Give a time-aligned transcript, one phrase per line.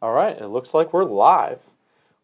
[0.00, 1.58] All right, it looks like we're live.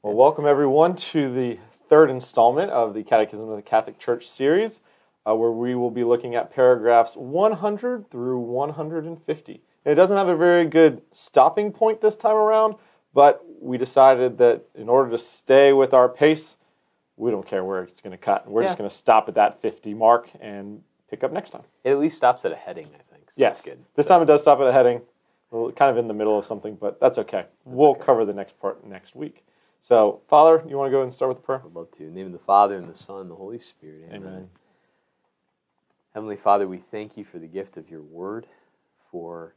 [0.03, 4.81] Well, welcome everyone to the third installment of the Catechism of the Catholic Church series,
[5.27, 9.63] uh, where we will be looking at paragraphs 100 through 150.
[9.85, 12.77] It doesn't have a very good stopping point this time around,
[13.13, 16.57] but we decided that in order to stay with our pace,
[17.17, 18.49] we don't care where it's going to cut.
[18.49, 21.63] We're just going to stop at that 50 mark and pick up next time.
[21.83, 23.31] It at least stops at a heading, I think.
[23.31, 23.59] So Yes.
[23.63, 23.85] That's good.
[23.95, 25.03] This So- time it does stop at a heading.
[25.55, 27.45] We're kind of in the middle of something, but that's okay.
[27.65, 28.03] we'll okay.
[28.05, 29.45] cover the next part next week.
[29.81, 31.63] So, Father, you want to go and start with the prayer?
[31.65, 32.03] I'd love to.
[32.03, 34.09] In the name of the Father, and the Son, and the Holy Spirit.
[34.09, 34.23] Amen.
[34.23, 34.49] Amen.
[36.13, 38.49] Heavenly Father, we thank you for the gift of your word,
[39.13, 39.55] for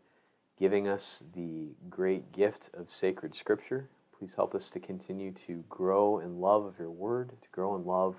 [0.60, 3.90] giving us the great gift of sacred scripture.
[4.20, 7.86] Please help us to continue to grow in love of your word, to grow in
[7.86, 8.18] love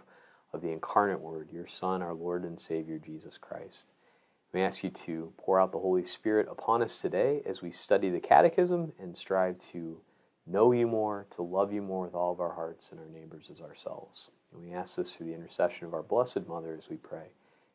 [0.52, 3.92] of the incarnate word, your Son, our Lord and Savior, Jesus Christ.
[4.52, 8.08] We ask you to pour out the Holy Spirit upon us today as we study
[8.08, 10.00] the Catechism and strive to
[10.46, 13.50] know you more, to love you more with all of our hearts and our neighbors
[13.52, 14.30] as ourselves.
[14.52, 17.26] And we ask this through the intercession of our Blessed Mother as we pray.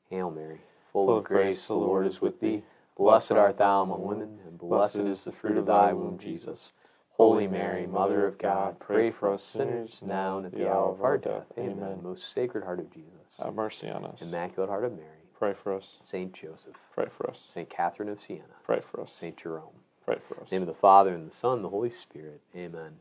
[0.09, 2.63] Hail Mary, full, of grace, the Lord is with thee.
[2.97, 6.71] Blessed art thou among women, and blessed is the fruit of thy womb, Jesus.
[7.11, 11.02] Holy Mary, Mother of God, pray for us sinners now and at the hour of
[11.02, 11.45] our death.
[11.58, 11.99] Amen.
[12.02, 14.21] Most Sacred Heart of Jesus, Have mercy on us.
[14.21, 15.97] Immaculate Heart of Mary, Pray for us.
[16.02, 17.52] Saint Joseph, Pray for us.
[17.53, 19.11] Saint Catherine of Siena, Pray for us.
[19.11, 19.75] Saint Jerome.
[20.05, 20.44] Pray for us.
[20.44, 22.39] In the name of the Father, and the Son, and the Holy Spirit.
[22.55, 22.91] Amen.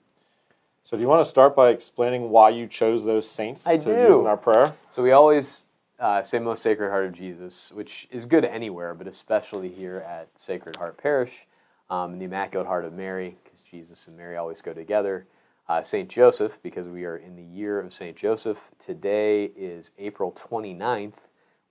[0.82, 3.84] So, do you want to start by explaining why you chose those saints I to
[3.84, 3.92] do.
[3.92, 4.74] use in our prayer?
[4.90, 5.66] So we always
[6.00, 10.28] uh, say Most Sacred Heart of Jesus, which is good anywhere, but especially here at
[10.34, 11.46] Sacred Heart Parish,
[11.90, 15.28] um, the Immaculate Heart of Mary, because Jesus and Mary always go together.
[15.68, 18.58] Uh, Saint Joseph, because we are in the year of Saint Joseph.
[18.84, 21.12] Today is April 29th,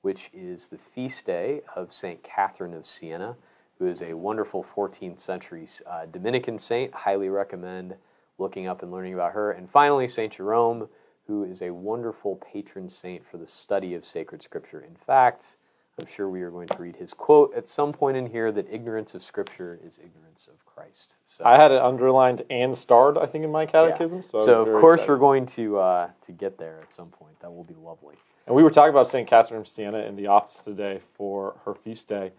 [0.01, 3.35] which is the feast day of Saint Catherine of Siena,
[3.79, 6.93] who is a wonderful 14th century uh, Dominican saint.
[6.93, 7.95] Highly recommend
[8.37, 9.51] looking up and learning about her.
[9.51, 10.87] And finally, Saint Jerome,
[11.27, 14.81] who is a wonderful patron saint for the study of sacred scripture.
[14.81, 15.55] In fact,
[15.99, 18.67] I'm sure we are going to read his quote at some point in here that
[18.71, 21.17] ignorance of scripture is ignorance of Christ.
[21.25, 24.23] So, I had it underlined and starred, I think, in my catechism.
[24.23, 25.11] So, so of course, excited.
[25.11, 27.39] we're going to uh, to get there at some point.
[27.41, 28.15] That will be lovely.
[28.47, 29.27] And we were talking about St.
[29.27, 32.31] Catherine of Siena in the office today for her feast day.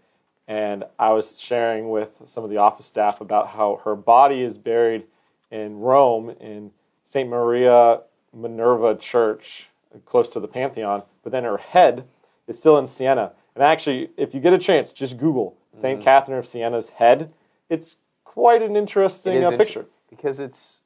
[0.47, 4.57] And I was sharing with some of the office staff about how her body is
[4.57, 5.05] buried
[5.51, 6.71] in Rome in
[7.05, 7.29] St.
[7.29, 8.01] Maria
[8.33, 9.67] Minerva Church,
[10.05, 12.05] close to the Pantheon, but then her head
[12.47, 13.31] is still in Siena.
[13.55, 16.03] And actually, if you get a chance, just Google saint Mm-hmm.
[16.03, 17.31] Catherine of Siena's head.
[17.69, 19.85] It's quite an interesting uh, picture.
[20.09, 20.81] because it's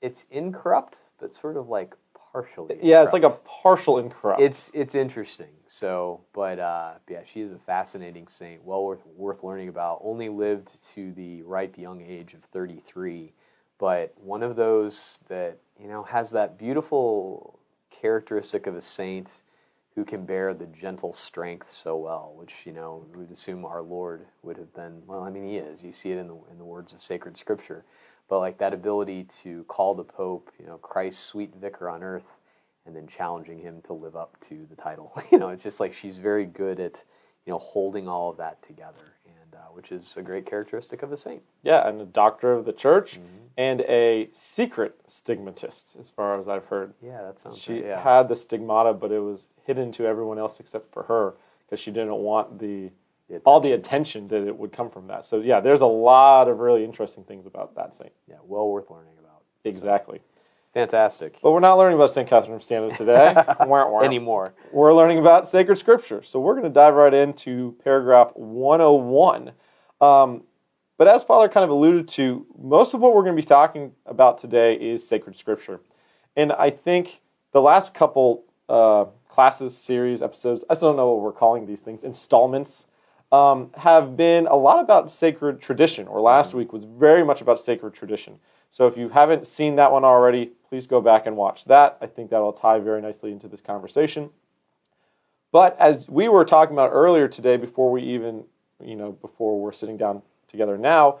[0.00, 1.94] it's incorrupt, but sort of like
[2.36, 2.78] partially.
[2.82, 4.40] Yeah, it's like a partial incorrupt.
[4.40, 5.48] It's it's interesting.
[5.68, 10.00] So, but uh, yeah, she is a fascinating saint, well worth worth learning about.
[10.04, 13.32] Only lived to the ripe young age of 33,
[13.78, 17.58] but one of those that you know has that beautiful
[17.90, 19.40] characteristic of a saint
[19.94, 23.82] who can bear the gentle strength so well, which you know we would assume our
[23.82, 25.02] Lord would have been.
[25.06, 25.82] Well, I mean, he is.
[25.82, 27.84] You see it in the in the words of sacred scripture,
[28.28, 32.24] but like that ability to call the Pope, you know, Christ's sweet vicar on earth
[32.86, 35.12] and then challenging him to live up to the title.
[35.32, 37.02] You know, it's just like she's very good at,
[37.44, 41.12] you know, holding all of that together, and uh, which is a great characteristic of
[41.12, 41.42] a saint.
[41.62, 43.46] Yeah, and a doctor of the church Mm-hmm.
[43.58, 46.94] and a secret stigmatist, as far as I've heard.
[47.02, 47.58] Yeah, that sounds.
[47.58, 47.84] She right.
[47.86, 48.02] Yeah.
[48.02, 51.34] had the stigmata, but it was hidden to everyone else except for her
[51.64, 52.90] because she didn't want the
[53.28, 55.26] The all the attention that it would come from that.
[55.26, 58.12] So yeah, there's a lot of really interesting things about that saint.
[58.28, 59.42] yeah, well worth learning about.
[59.64, 60.20] Exactly.
[60.74, 61.38] Fantastic.
[61.42, 62.28] But we're not learning about St.
[62.28, 63.34] Catherine of Siena today.
[64.04, 64.52] Anymore.
[64.72, 66.22] We're learning about sacred scripture.
[66.22, 69.52] So we're going to dive right into paragraph 101.
[70.02, 70.42] Um,
[70.98, 73.92] but as Father kind of alluded to, most of what we're going to be talking
[74.04, 75.80] about today is sacred scripture.
[76.36, 77.22] And I think
[77.52, 81.80] the last couple uh, classes, series, episodes, I still don't know what we're calling these
[81.80, 82.84] things, installments,
[83.32, 87.58] um, have been a lot about sacred tradition, or last week was very much about
[87.58, 88.38] sacred tradition.
[88.70, 91.98] So if you haven't seen that one already, please go back and watch that.
[92.00, 94.30] I think that'll tie very nicely into this conversation.
[95.52, 98.44] But as we were talking about earlier today, before we even,
[98.84, 101.20] you know, before we're sitting down together now,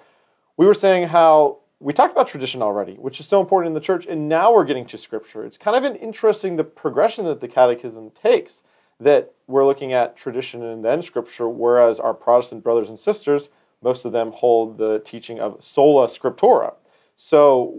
[0.56, 3.80] we were saying how we talked about tradition already, which is so important in the
[3.80, 5.44] church, and now we're getting to scripture.
[5.44, 8.62] It's kind of an interesting the progression that the catechism takes.
[8.98, 13.48] That we're looking at tradition and then scripture, whereas our Protestant brothers and sisters,
[13.82, 16.74] most of them hold the teaching of sola scriptura.
[17.16, 17.78] So,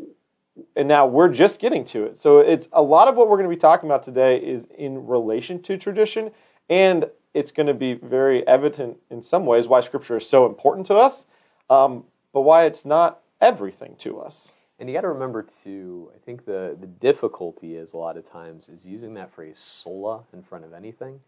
[0.75, 2.19] and now we're just getting to it.
[2.19, 5.07] So it's a lot of what we're going to be talking about today is in
[5.07, 6.31] relation to tradition,
[6.69, 10.87] and it's going to be very evident in some ways why Scripture is so important
[10.87, 11.25] to us,
[11.69, 12.03] um,
[12.33, 14.51] but why it's not everything to us.
[14.79, 16.11] And you got to remember too.
[16.15, 20.23] I think the the difficulty is a lot of times is using that phrase "sola"
[20.33, 21.19] in front of anything.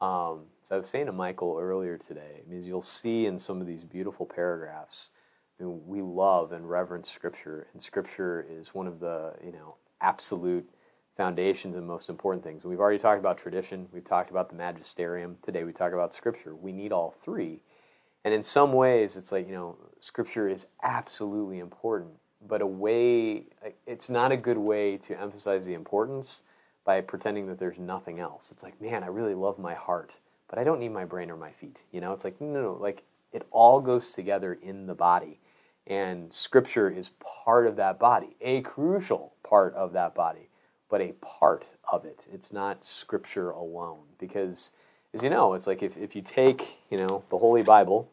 [0.00, 3.60] Um, so I was saying to Michael earlier today, I mean, you'll see in some
[3.62, 5.10] of these beautiful paragraphs,
[5.58, 9.76] I mean, we love and reverence Scripture, and Scripture is one of the you know
[10.00, 10.68] absolute
[11.16, 12.64] foundations and most important things.
[12.64, 13.86] We've already talked about tradition.
[13.92, 15.38] We've talked about the magisterium.
[15.42, 16.54] Today we talk about Scripture.
[16.54, 17.60] We need all three,
[18.24, 22.14] and in some ways, it's like you know, Scripture is absolutely important,
[22.48, 23.44] but a way
[23.86, 26.42] it's not a good way to emphasize the importance
[26.84, 28.50] by pretending that there's nothing else.
[28.50, 30.12] It's like, man, I really love my heart,
[30.48, 31.80] but I don't need my brain or my feet.
[31.92, 33.02] You know, it's like, no, no, like
[33.32, 35.40] it all goes together in the body.
[35.88, 37.10] And scripture is
[37.44, 40.48] part of that body, a crucial part of that body,
[40.88, 42.26] but a part of it.
[42.32, 44.00] It's not scripture alone.
[44.18, 44.70] Because,
[45.14, 48.10] as you know, it's like if, if you take, you know, the Holy Bible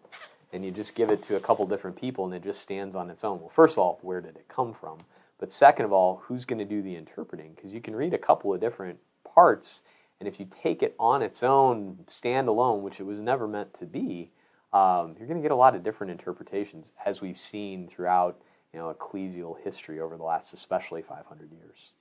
[0.54, 3.10] and you just give it to a couple different people and it just stands on
[3.10, 3.40] its own.
[3.42, 5.00] Well, first of all, where did it come from?
[5.40, 7.54] But second of all, who's going to do the interpreting?
[7.56, 9.00] Because you can read a couple of different
[9.34, 9.82] parts,
[10.20, 13.86] and if you take it on its own, standalone, which it was never meant to
[13.86, 14.30] be,
[14.72, 18.40] um, you're going to get a lot of different interpretations, as we've seen throughout
[18.72, 21.92] you know ecclesial history over the last, especially 500 years.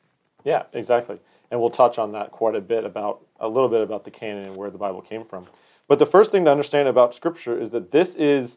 [0.45, 1.19] Yeah, exactly,
[1.51, 4.45] and we'll touch on that quite a bit about a little bit about the canon
[4.45, 5.47] and where the Bible came from.
[5.93, 8.57] But the first thing to understand about Scripture is that this is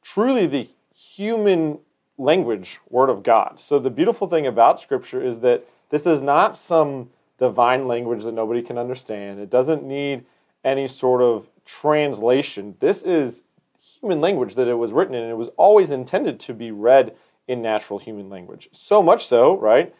[0.00, 1.80] truly the human
[2.16, 3.58] language, Word of God.
[3.58, 8.30] So the beautiful thing about Scripture is that this is not some divine language that
[8.30, 9.40] nobody can understand.
[9.40, 10.24] It doesn't need
[10.62, 12.76] any sort of translation.
[12.78, 13.42] This is
[14.00, 17.12] human language that it was written in, and it was always intended to be read
[17.48, 18.68] in natural human language.
[18.70, 19.92] So much so, right,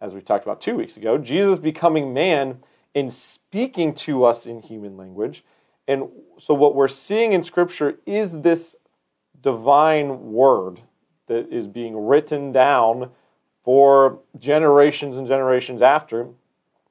[0.00, 2.58] as we talked about two weeks ago, Jesus becoming man
[2.92, 5.44] and speaking to us in human language.
[5.86, 6.08] And
[6.38, 8.76] so, what we're seeing in Scripture is this
[9.42, 10.80] divine word
[11.26, 13.10] that is being written down
[13.62, 16.28] for generations and generations after,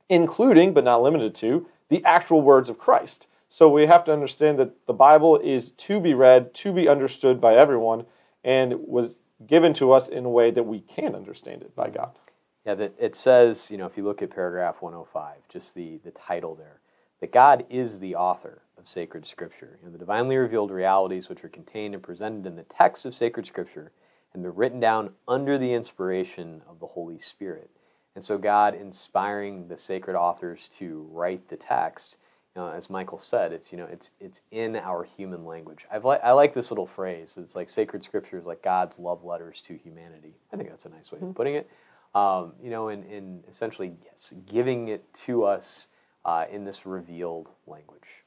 [0.09, 3.27] including, but not limited to, the actual words of Christ.
[3.49, 7.39] So we have to understand that the Bible is to be read, to be understood
[7.39, 8.05] by everyone,
[8.43, 12.17] and was given to us in a way that we can understand it by God.
[12.65, 16.11] Yeah, that it says, you know, if you look at paragraph 105, just the, the
[16.11, 16.79] title there,
[17.19, 19.77] that God is the author of sacred scripture.
[19.81, 23.15] You know, the divinely revealed realities which are contained and presented in the text of
[23.15, 23.91] sacred scripture
[24.33, 27.69] and they're written down under the inspiration of the Holy Spirit.
[28.15, 32.17] And so, God inspiring the sacred authors to write the text,
[32.55, 35.85] you know, as Michael said, it's you know, it's it's in our human language.
[35.91, 37.35] I've li- I like this little phrase.
[37.37, 40.35] It's like sacred scripture is like God's love letters to humanity.
[40.51, 41.29] I think that's a nice way mm-hmm.
[41.29, 41.69] of putting it.
[42.13, 45.87] Um, you know, in, in essentially yes, giving it to us
[46.25, 48.22] uh, in this revealed language.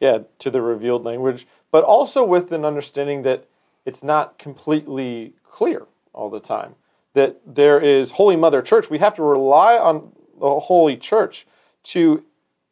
[0.00, 3.46] Yeah, to the revealed language, but also with an understanding that
[3.84, 6.74] it's not completely clear all the time.
[7.14, 8.90] That there is Holy Mother Church.
[8.90, 11.46] We have to rely on the Holy Church
[11.84, 12.22] to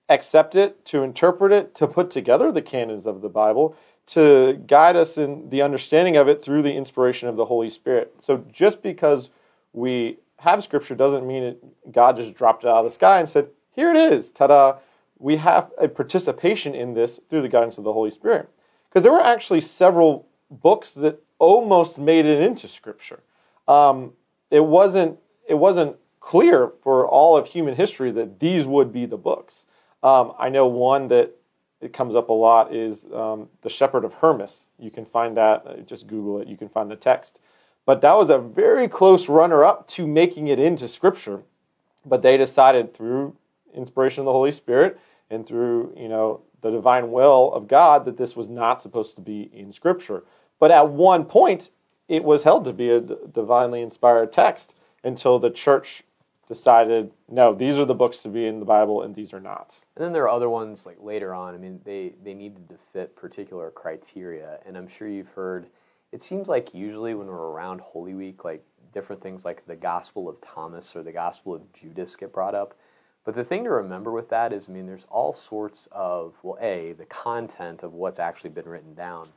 [0.08, 3.75] accept it, to interpret it, to put together the canons of the Bible,
[4.06, 8.14] to guide us in the understanding of it through the inspiration of the Holy Spirit.
[8.23, 9.31] So just because
[9.73, 13.28] we have Scripture doesn't mean it, God just dropped it out of the sky and
[13.28, 14.76] said, here it is, ta da.
[15.18, 18.50] We have a participation in this through the guidance of the Holy Spirit.
[18.88, 23.20] Because there were actually several books that almost made it into Scripture.
[23.68, 24.12] Um,
[24.50, 25.18] it wasn't
[25.49, 29.64] it wasn't clear for all of human history that these would be the books.
[30.02, 31.37] Um, I know one that
[31.80, 34.66] it comes up a lot is um, the Shepherd of Hermas.
[34.78, 35.66] You can find that.
[35.66, 36.49] Uh, just Google it.
[36.49, 37.38] You can find the text.
[37.85, 41.42] But that was a very close runner-up to making it into Scripture.
[42.04, 43.37] But they decided through
[43.75, 44.99] inspiration of the Holy Spirit
[45.30, 49.21] and through you know the divine will of God that this was not supposed to
[49.21, 50.25] be in Scripture.
[50.59, 51.71] But at one point,
[52.09, 56.02] it was held to be a divinely inspired text until the church
[56.49, 59.76] decided, no, these are the books to be in the Bible and these are not.
[59.97, 61.54] And then there are other ones like later on.
[61.54, 64.61] I mean, they, they needed to fit particular criteria.
[64.64, 65.66] And I'm sure you've heard,
[66.12, 70.28] it seems like usually when we're around Holy Week, like different things like the Gospel
[70.28, 72.75] of Thomas or the Gospel of Judas get brought up.
[73.26, 76.56] But the thing to remember with that is, I mean, there's all sorts of, well,
[76.61, 79.28] A, the content of what's actually been written down.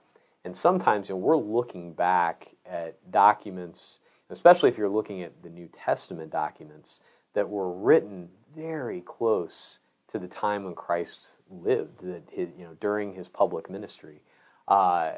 [0.45, 5.49] And sometimes you know, we're looking back at documents, especially if you're looking at the
[5.49, 7.01] New Testament documents
[7.33, 9.79] that were written very close
[10.09, 14.21] to the time when Christ lived, that his, you know during his public ministry.
[14.67, 15.13] Uh,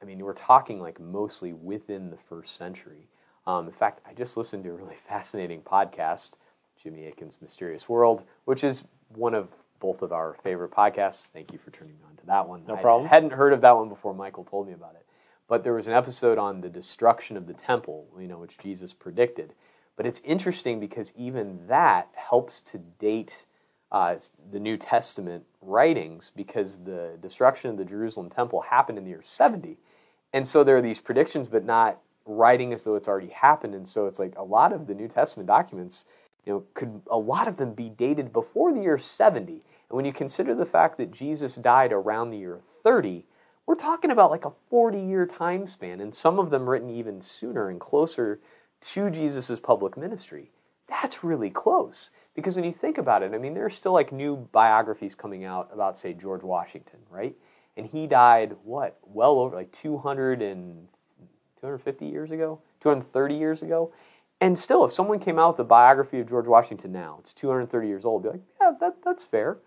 [0.00, 3.08] I mean, we're talking like mostly within the first century.
[3.46, 6.32] Um, in fact, I just listened to a really fascinating podcast,
[6.82, 8.82] Jimmy Akin's Mysterious World, which is
[9.14, 9.48] one of
[9.80, 11.26] both of our favorite podcasts.
[11.32, 12.64] Thank you for turning me on to that one.
[12.66, 13.06] No problem.
[13.10, 15.04] I hadn't heard of that one before Michael told me about it.
[15.48, 18.92] but there was an episode on the destruction of the temple, you know, which Jesus
[18.92, 19.54] predicted.
[19.96, 23.46] But it's interesting because even that helps to date
[23.92, 24.16] uh,
[24.50, 29.22] the New Testament writings because the destruction of the Jerusalem temple happened in the year
[29.22, 29.78] 70.
[30.32, 33.74] And so there are these predictions, but not writing as though it's already happened.
[33.74, 36.04] And so it's like a lot of the New Testament documents,
[36.46, 39.52] you know, could a lot of them be dated before the year 70.
[39.52, 43.26] And when you consider the fact that Jesus died around the year 30,
[43.66, 47.20] we're talking about like a 40 year time span, and some of them written even
[47.20, 48.40] sooner and closer
[48.80, 50.52] to Jesus' public ministry.
[50.88, 52.10] That's really close.
[52.34, 55.44] Because when you think about it, I mean, there are still like new biographies coming
[55.44, 57.34] out about, say, George Washington, right?
[57.76, 60.86] And he died, what, well over like 200 and
[61.60, 63.92] 250 years ago, 230 years ago.
[64.40, 67.88] And still, if someone came out with a biography of George Washington now, it's 230
[67.88, 69.58] years old, be like, yeah, that, that's fair.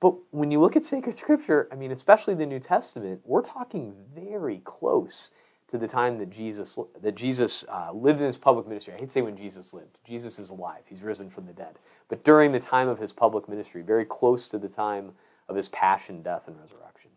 [0.00, 3.94] But when you look at sacred scripture, I mean, especially the New Testament, we're talking
[4.14, 5.30] very close
[5.68, 8.94] to the time that Jesus that Jesus uh, lived in his public ministry.
[8.94, 9.98] I hate to say when Jesus lived.
[10.06, 11.78] Jesus is alive; he's risen from the dead.
[12.08, 15.10] But during the time of his public ministry, very close to the time
[15.48, 17.10] of his passion, death, and resurrection.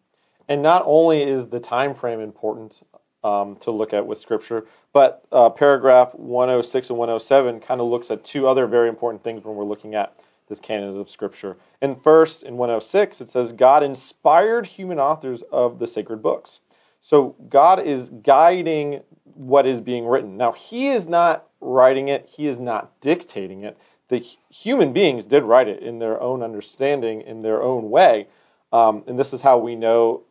[0.48, 2.81] And not only is the time frame important
[3.23, 8.09] um, to look at with Scripture, but uh, paragraph 106 and 107 kind of looks
[8.09, 10.15] at two other very important things when we're looking at
[10.47, 11.57] this canon of Scripture.
[11.81, 16.61] And first, in 106, it says God inspired human authors of the sacred books.
[17.01, 20.35] So God is guiding what is being written.
[20.35, 23.77] Now, He is not writing it, He is not dictating it.
[24.09, 28.27] The human beings did write it in their own understanding, in their own way.
[28.73, 30.23] Um, and this is how we know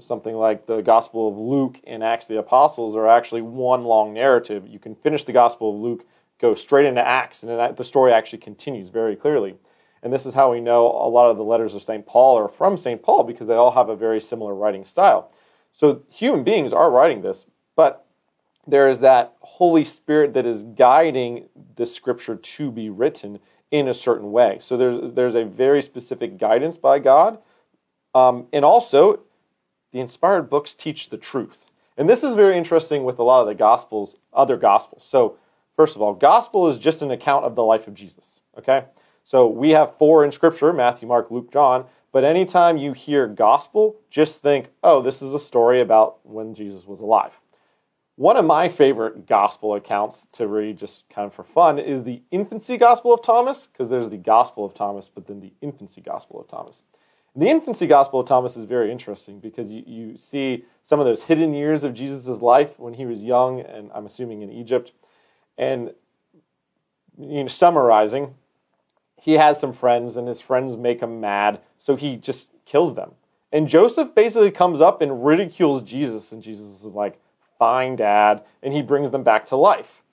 [0.00, 4.12] something like the Gospel of Luke and Acts of the Apostles are actually one long
[4.12, 4.66] narrative.
[4.66, 6.06] You can finish the Gospel of Luke,
[6.40, 9.56] go straight into Acts, and the story actually continues very clearly.
[10.02, 12.04] And this is how we know a lot of the letters of St.
[12.04, 13.02] Paul are from St.
[13.02, 15.30] Paul because they all have a very similar writing style.
[15.72, 18.06] So human beings are writing this, but
[18.66, 23.38] there is that Holy Spirit that is guiding the scripture to be written
[23.70, 24.58] in a certain way.
[24.60, 27.38] So there's there's a very specific guidance by God,
[28.14, 29.20] um, and also
[29.94, 31.70] the inspired books teach the truth.
[31.96, 35.06] And this is very interesting with a lot of the gospels, other gospels.
[35.08, 35.36] So
[35.76, 38.40] first of all, gospel is just an account of the life of Jesus.
[38.58, 38.86] Okay,
[39.22, 41.84] so we have four in Scripture: Matthew, Mark, Luke, John.
[42.10, 46.86] But anytime you hear gospel, just think, oh, this is a story about when Jesus
[46.86, 47.32] was alive.
[48.16, 52.22] One of my favorite gospel accounts to read, just kind of for fun, is the
[52.30, 56.40] infancy gospel of Thomas, because there's the gospel of Thomas, but then the infancy gospel
[56.40, 56.82] of Thomas.
[57.36, 61.24] The infancy gospel of Thomas is very interesting because you, you see some of those
[61.24, 64.92] hidden years of Jesus' life when he was young, and I'm assuming in Egypt.
[65.58, 65.92] And
[67.18, 68.34] you know, summarizing,
[69.20, 73.12] he has some friends, and his friends make him mad, so he just kills them.
[73.52, 77.20] And Joseph basically comes up and ridicules Jesus, and Jesus is like,
[77.58, 80.03] Fine, Dad, and he brings them back to life.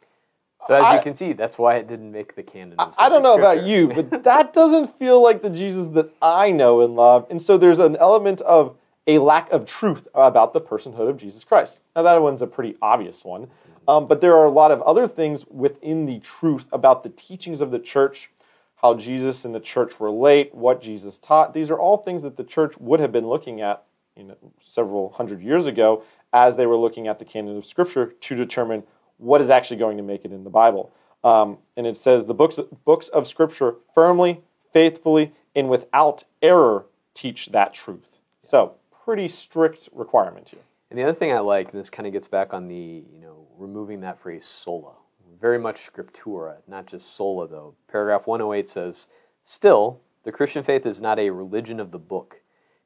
[0.67, 2.75] So as I, you can see, that's why it didn't make the canon.
[2.77, 6.81] I don't know about you, but that doesn't feel like the Jesus that I know
[6.81, 7.25] and love.
[7.29, 8.75] And so there's an element of
[9.07, 11.79] a lack of truth about the personhood of Jesus Christ.
[11.95, 13.47] Now that one's a pretty obvious one,
[13.87, 17.59] um, but there are a lot of other things within the truth about the teachings
[17.59, 18.29] of the church
[18.81, 21.53] how Jesus and the church relate, what Jesus taught.
[21.53, 23.83] These are all things that the church would have been looking at
[24.17, 26.03] you know, several hundred years ago
[26.33, 28.83] as they were looking at the canon of Scripture to determine
[29.21, 30.91] what is actually going to make it in the Bible.
[31.23, 34.41] Um, and it says the books, books of Scripture firmly,
[34.73, 38.17] faithfully, and without error teach that truth.
[38.43, 38.75] So,
[39.05, 40.61] pretty strict requirement here.
[40.89, 43.19] And the other thing I like, and this kind of gets back on the, you
[43.21, 44.93] know, removing that phrase sola
[45.41, 47.73] very much scriptura, not just sola, though.
[47.91, 49.07] Paragraph 108 says,
[49.43, 52.37] Still, the Christian faith is not a religion of the book.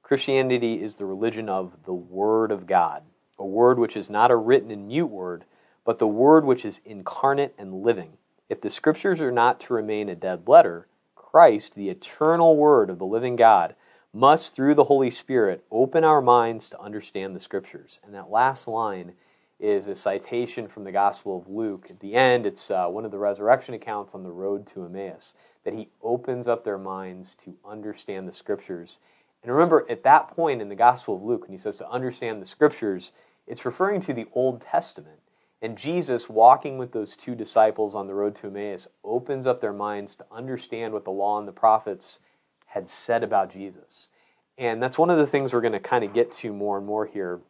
[0.02, 3.04] Christianity is the religion of the Word of God,
[3.38, 5.44] a word which is not a written and mute word,
[5.86, 8.18] but the word which is incarnate and living.
[8.50, 13.00] If the Scriptures are not to remain a dead letter, Christ, the eternal Word of
[13.00, 13.76] the living God,
[14.14, 18.00] must, through the Holy Spirit, open our minds to understand the Scriptures.
[18.04, 19.14] And that last line
[19.60, 21.88] is a citation from the Gospel of Luke.
[21.90, 25.36] At the end, it's uh, one of the resurrection accounts on the road to Emmaus
[25.64, 29.00] that he opens up their minds to understand the Scriptures.
[29.44, 32.42] And remember, at that point in the Gospel of Luke, when he says to understand
[32.42, 33.14] the Scriptures,
[33.48, 35.20] it's referring to the Old Testament.
[35.62, 39.74] And Jesus, walking with those two disciples on the road to Emmaus, opens up their
[39.74, 42.20] minds to understand what the law and the prophets
[42.68, 44.10] had said about Jesus.
[44.58, 46.86] And that's one of the things we're going to kind of get to more and
[46.86, 47.42] more here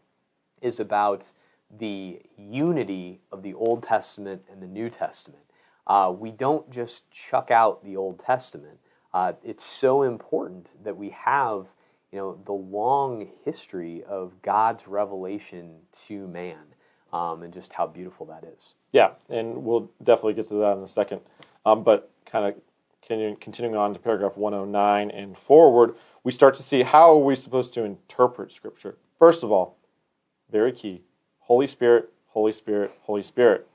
[0.61, 1.31] is about
[1.77, 5.43] the unity of the Old Testament and the New Testament.
[5.87, 8.79] Uh, we don't just chuck out the Old Testament.
[9.13, 11.67] Uh, it's so important that we have
[12.11, 15.75] you know, the long history of God's revelation
[16.07, 16.74] to man
[17.15, 18.73] um, and just how beautiful that is.
[18.91, 21.21] Yeah, and we'll definitely get to that in a second.
[21.65, 22.55] Um, but kind of
[23.01, 27.73] continuing, on to paragraph 109 and forward, we start to see how are we supposed
[27.75, 28.97] to interpret Scripture.
[29.17, 29.77] First of all,
[30.51, 31.03] very key,
[31.39, 33.65] Holy Spirit, Holy Spirit, Holy Spirit,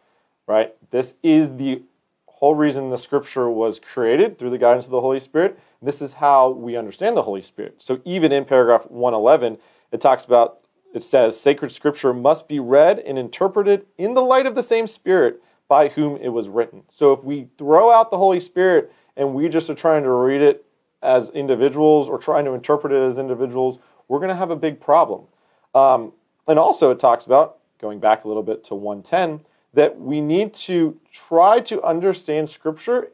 [0.46, 0.74] right?
[0.90, 1.82] This is the
[2.26, 5.58] whole reason the Scripture was created through the guidance of the Holy Spirit.
[5.80, 7.76] This is how we understand the Holy Spirit.
[7.78, 9.56] So even in paragraph 111,
[9.92, 10.59] it talks about
[10.94, 14.86] it says sacred scripture must be read and interpreted in the light of the same
[14.86, 16.82] spirit by whom it was written.
[16.90, 20.42] So if we throw out the Holy Spirit and we just are trying to read
[20.42, 20.64] it
[21.00, 23.78] as individuals or trying to interpret it as individuals,
[24.08, 25.26] we're going to have a big problem.
[25.72, 26.12] Um,
[26.48, 30.52] and also, it talks about, going back a little bit to 110, that we need
[30.52, 33.12] to try to understand Scripture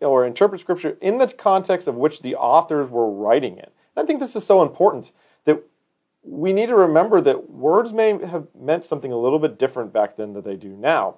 [0.00, 3.72] or interpret Scripture in the context of which the authors were writing it.
[3.96, 5.10] And I think this is so important
[5.46, 5.60] that
[6.22, 10.16] we need to remember that words may have meant something a little bit different back
[10.16, 11.16] then than they do now.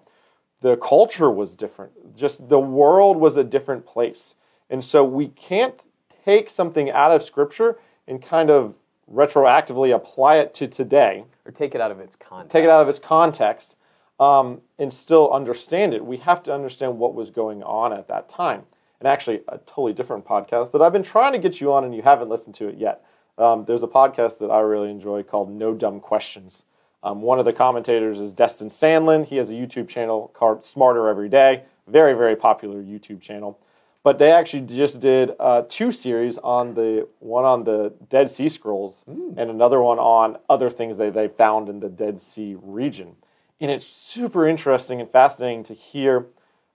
[0.60, 4.34] The culture was different, just the world was a different place.
[4.68, 5.82] And so we can't
[6.24, 8.74] take something out of Scripture and kind of
[9.12, 11.24] retroactively apply it to today.
[11.44, 12.52] Or take it out of its context.
[12.52, 13.76] Take it out of its context
[14.20, 16.04] um, and still understand it.
[16.04, 18.62] We have to understand what was going on at that time.
[19.00, 21.94] And actually, a totally different podcast that I've been trying to get you on and
[21.94, 23.02] you haven't listened to it yet.
[23.40, 26.64] Um, there's a podcast that I really enjoy called No Dumb Questions.
[27.02, 29.24] Um, one of the commentators is Destin Sandlin.
[29.24, 31.62] He has a YouTube channel called Smarter Every Day.
[31.88, 33.58] Very, very popular YouTube channel.
[34.02, 38.48] But they actually just did uh, two series on the one on the Dead Sea
[38.48, 39.34] Scrolls mm.
[39.36, 43.16] and another one on other things that they found in the Dead Sea region.
[43.60, 46.26] And it's super interesting and fascinating to hear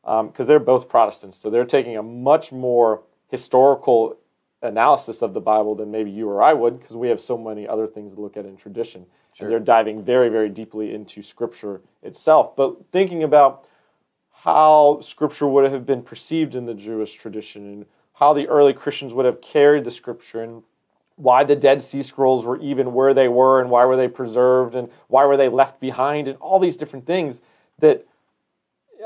[0.03, 1.38] because um, they're both Protestants.
[1.38, 4.17] So they're taking a much more historical
[4.65, 7.67] analysis of the Bible than maybe you or I would, because we have so many
[7.67, 9.05] other things to look at in tradition.
[9.34, 9.45] Sure.
[9.45, 12.55] And they're diving very, very deeply into Scripture itself.
[12.55, 13.65] But thinking about
[14.31, 19.13] how Scripture would have been perceived in the Jewish tradition and how the early Christians
[19.13, 20.63] would have carried the Scripture and
[21.17, 24.75] why the Dead Sea Scrolls were even where they were and why were they preserved
[24.75, 27.41] and why were they left behind and all these different things
[27.80, 28.06] that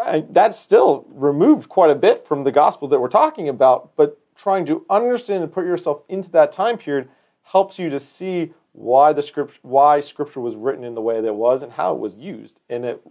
[0.04, 4.20] I, that still removed quite a bit from the gospel that we're talking about, but
[4.40, 7.10] trying to understand and put yourself into that time period
[7.44, 11.28] helps you to see why the script why scripture was written in the way that
[11.28, 12.62] it was and how it was used.
[12.70, 13.02] And it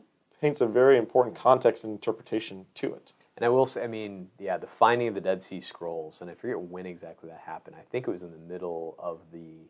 [0.40, 3.12] paints a very important context and interpretation to it.
[3.36, 6.30] And i will say i mean yeah the finding of the dead sea scrolls and
[6.30, 7.76] i forget when exactly that happened.
[7.78, 9.68] I think it was in the middle of the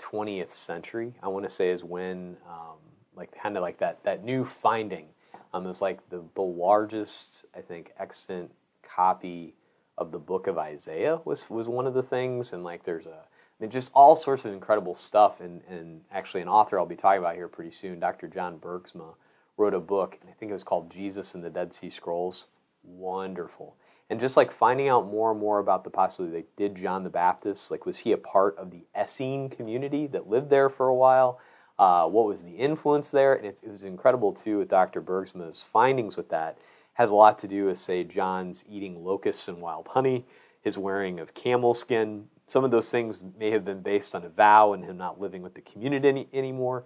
[0.00, 2.76] 20th century i want to say is when um,
[3.14, 5.06] like kind of like that that new finding.
[5.54, 8.50] Um, it was like the, the largest i think extant
[8.82, 9.54] copy
[9.98, 13.24] of the book of Isaiah was was one of the things, and like there's a
[13.58, 15.40] I mean, just all sorts of incredible stuff.
[15.40, 18.28] And, and actually, an author I'll be talking about here pretty soon, Dr.
[18.28, 19.14] John Bergsma,
[19.56, 22.46] wrote a book, and I think it was called Jesus and the Dead Sea Scrolls.
[22.82, 23.76] Wonderful.
[24.10, 27.10] And just like finding out more and more about the possibility, like, did John the
[27.10, 30.94] Baptist, like, was he a part of the Essene community that lived there for a
[30.94, 31.40] while?
[31.78, 33.34] Uh, what was the influence there?
[33.34, 35.00] And it, it was incredible, too, with Dr.
[35.00, 36.58] Bergsma's findings with that
[36.96, 40.24] has a lot to do with, say, John's eating locusts and wild honey,
[40.62, 42.24] his wearing of camel skin.
[42.46, 45.42] Some of those things may have been based on a vow and him not living
[45.42, 46.84] with the community any, anymore.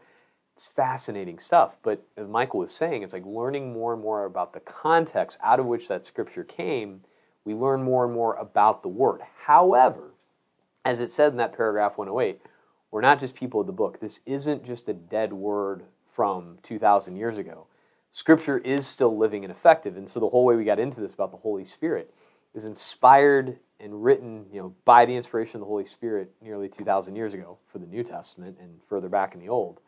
[0.56, 1.76] It's fascinating stuff.
[1.84, 5.60] But as Michael was saying, it's like learning more and more about the context out
[5.60, 7.02] of which that scripture came.
[7.44, 9.20] We learn more and more about the word.
[9.44, 10.10] However,
[10.84, 12.40] as it said in that paragraph 108,
[12.90, 14.00] we're not just people of the book.
[14.00, 17.68] This isn't just a dead word from 2,000 years ago.
[18.12, 19.96] Scripture is still living and effective.
[19.96, 22.12] And so the whole way we got into this about the Holy Spirit
[22.54, 27.14] is inspired and written, you know, by the inspiration of the Holy Spirit nearly 2,000
[27.14, 29.80] years ago for the New Testament and further back in the Old.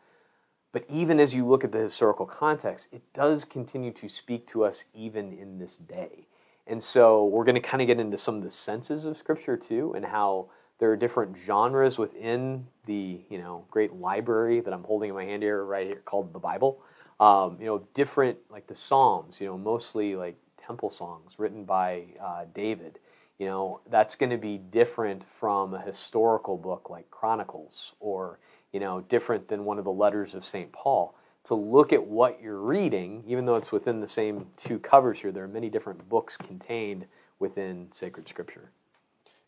[0.71, 4.63] But even as you look at the historical context, it does continue to speak to
[4.63, 6.27] us even in this day.
[6.65, 9.57] And so we're going to kind of get into some of the senses of Scripture
[9.57, 14.83] too, and how there are different genres within the you know great library that I'm
[14.83, 16.81] holding in my hand here, right here, called the Bible
[17.19, 22.03] um, you know, different like the Psalms, you know, mostly like temple songs written by
[22.21, 22.99] uh, David.
[23.39, 28.39] You know, that's going to be different from a historical book like Chronicles, or
[28.71, 31.15] you know, different than one of the letters of Saint Paul.
[31.45, 35.31] To look at what you're reading, even though it's within the same two covers here,
[35.31, 37.05] there are many different books contained
[37.39, 38.69] within sacred scripture.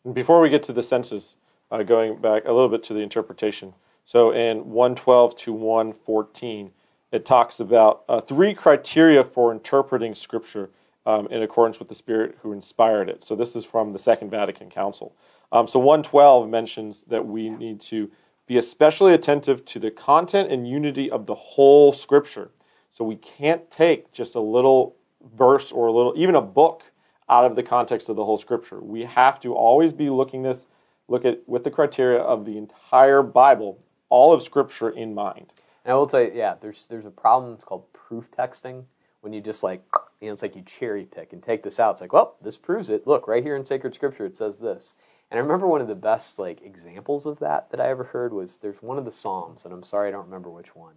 [0.04, 1.36] And before we get to the senses,
[1.70, 3.74] uh, going back a little bit to the interpretation.
[4.04, 6.70] So in 112 to 114,
[7.12, 10.70] it talks about uh, three criteria for interpreting Scripture
[11.06, 13.24] um, in accordance with the Spirit who inspired it.
[13.24, 15.14] So this is from the Second Vatican Council.
[15.52, 18.10] Um, so 112 mentions that we need to
[18.46, 22.50] be especially attentive to the content and unity of the whole Scripture.
[22.90, 24.96] So we can't take just a little
[25.36, 26.82] verse or a little, even a book,
[27.28, 28.80] out of the context of the whole Scripture.
[28.80, 30.66] We have to always be looking this,
[31.08, 35.52] look at with the criteria of the entire Bible, all of Scripture in mind.
[35.86, 37.54] And I will tell you, yeah, there's there's a problem.
[37.54, 38.82] It's called proof texting.
[39.20, 39.84] When you just like,
[40.20, 41.92] you know, it's like you cherry pick and take this out.
[41.92, 43.06] It's like, well, this proves it.
[43.06, 44.96] Look, right here in sacred scripture, it says this.
[45.30, 48.32] And I remember one of the best like examples of that that I ever heard
[48.32, 50.94] was there's one of the Psalms, and I'm sorry I don't remember which one,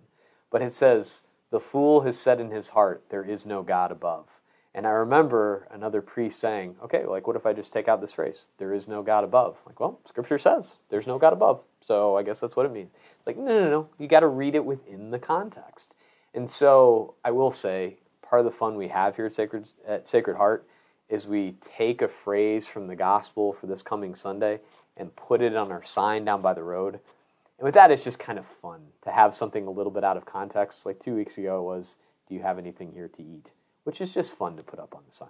[0.49, 1.21] but it says,
[1.51, 4.38] "The fool has said in his heart, there is no God above."
[4.79, 8.13] And I remember another priest saying, "Okay, like what if I just take out this
[8.13, 12.15] phrase, there is no God above?" Like, well, Scripture says there's no God above, so
[12.15, 12.89] I guess that's what it means.
[13.17, 15.95] It's like, no, no, no, you got to read it within the context.
[16.33, 20.07] And so I will say, part of the fun we have here at Sacred at
[20.07, 20.65] Sacred Heart
[21.09, 24.61] is we take a phrase from the gospel for this coming Sunday
[24.95, 27.01] and put it on our sign down by the road.
[27.57, 30.15] And with that, it's just kind of fun to have something a little bit out
[30.15, 30.85] of context.
[30.85, 31.97] Like two weeks ago, it was,
[32.29, 33.51] Do you have anything here to eat?
[33.83, 35.29] Which is just fun to put up on the sign.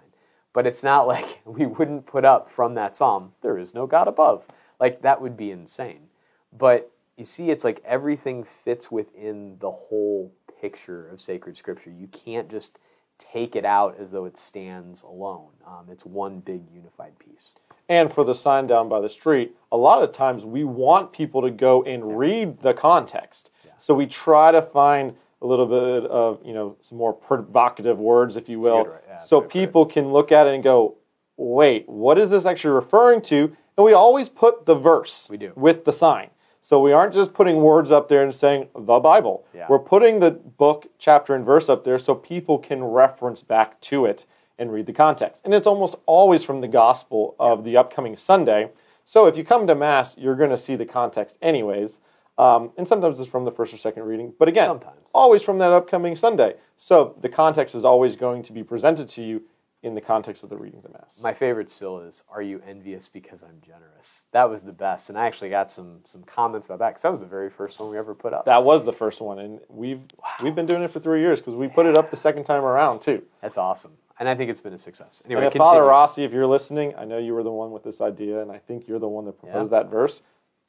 [0.52, 4.08] But it's not like we wouldn't put up from that psalm, There is no God
[4.08, 4.44] above.
[4.78, 6.08] Like that would be insane.
[6.56, 11.90] But you see, it's like everything fits within the whole picture of sacred scripture.
[11.90, 12.78] You can't just
[13.18, 15.50] take it out as though it stands alone.
[15.66, 17.50] Um, it's one big unified piece.
[17.88, 21.42] And for the sign down by the street, a lot of times we want people
[21.42, 23.50] to go and read the context.
[23.64, 23.72] Yeah.
[23.78, 28.36] So we try to find a little bit of, you know, some more provocative words,
[28.36, 29.00] if you will, right?
[29.08, 29.48] Yeah, so right.
[29.48, 30.96] people can look at it and go,
[31.36, 33.56] wait, what is this actually referring to?
[33.76, 35.52] And we always put the verse We do.
[35.56, 36.30] with the sign.
[36.62, 39.46] So we aren't just putting words up there and saying the Bible.
[39.54, 39.66] Yeah.
[39.68, 44.04] We're putting the book, chapter, and verse up there so people can reference back to
[44.04, 44.26] it
[44.58, 45.40] and read the context.
[45.42, 48.70] And it's almost always from the gospel of the upcoming Sunday.
[49.06, 52.00] So if you come to Mass, you're going to see the context anyways.
[52.40, 54.32] Um, and sometimes it's from the first or second reading.
[54.38, 55.08] But again, Sometimes.
[55.12, 56.54] always from that upcoming Sunday.
[56.78, 59.42] So the context is always going to be presented to you
[59.82, 61.20] in the context of the readings of Mass.
[61.22, 65.18] My favorite still is, "Are you envious because I'm generous?" That was the best, and
[65.18, 67.90] I actually got some some comments about that because that was the very first one
[67.90, 68.44] we ever put up.
[68.46, 70.00] that was the first one, and we've
[70.42, 72.62] we've been doing it for three years because we put it up the second time
[72.62, 73.22] around too.
[73.40, 75.22] That's awesome, and I think it's been a success.
[75.24, 75.54] Anyway, And.
[75.54, 78.52] Father Rossi, if you're listening, I know you were the one with this idea, and
[78.52, 80.20] I think you're the one that proposed that verse.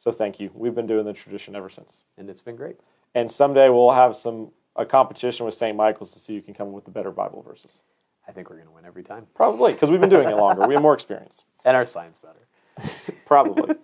[0.01, 0.49] So thank you.
[0.55, 2.05] We've been doing the tradition ever since.
[2.17, 2.75] and it's been great.
[3.13, 5.77] And someday we'll have some a competition with St.
[5.77, 7.81] Michael's to see who can come up with the better Bible verses.
[8.27, 10.65] I think we're going to win every time, Probably because we've been doing it longer.
[10.65, 11.43] We have more experience.
[11.65, 12.91] and our science better.
[13.27, 13.75] Probably.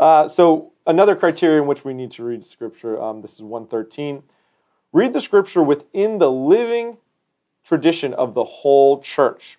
[0.00, 3.00] uh, so another criteria in which we need to read Scripture.
[3.02, 4.22] Um, this is one thirteen.
[4.94, 6.96] Read the Scripture within the living
[7.62, 9.58] tradition of the whole church.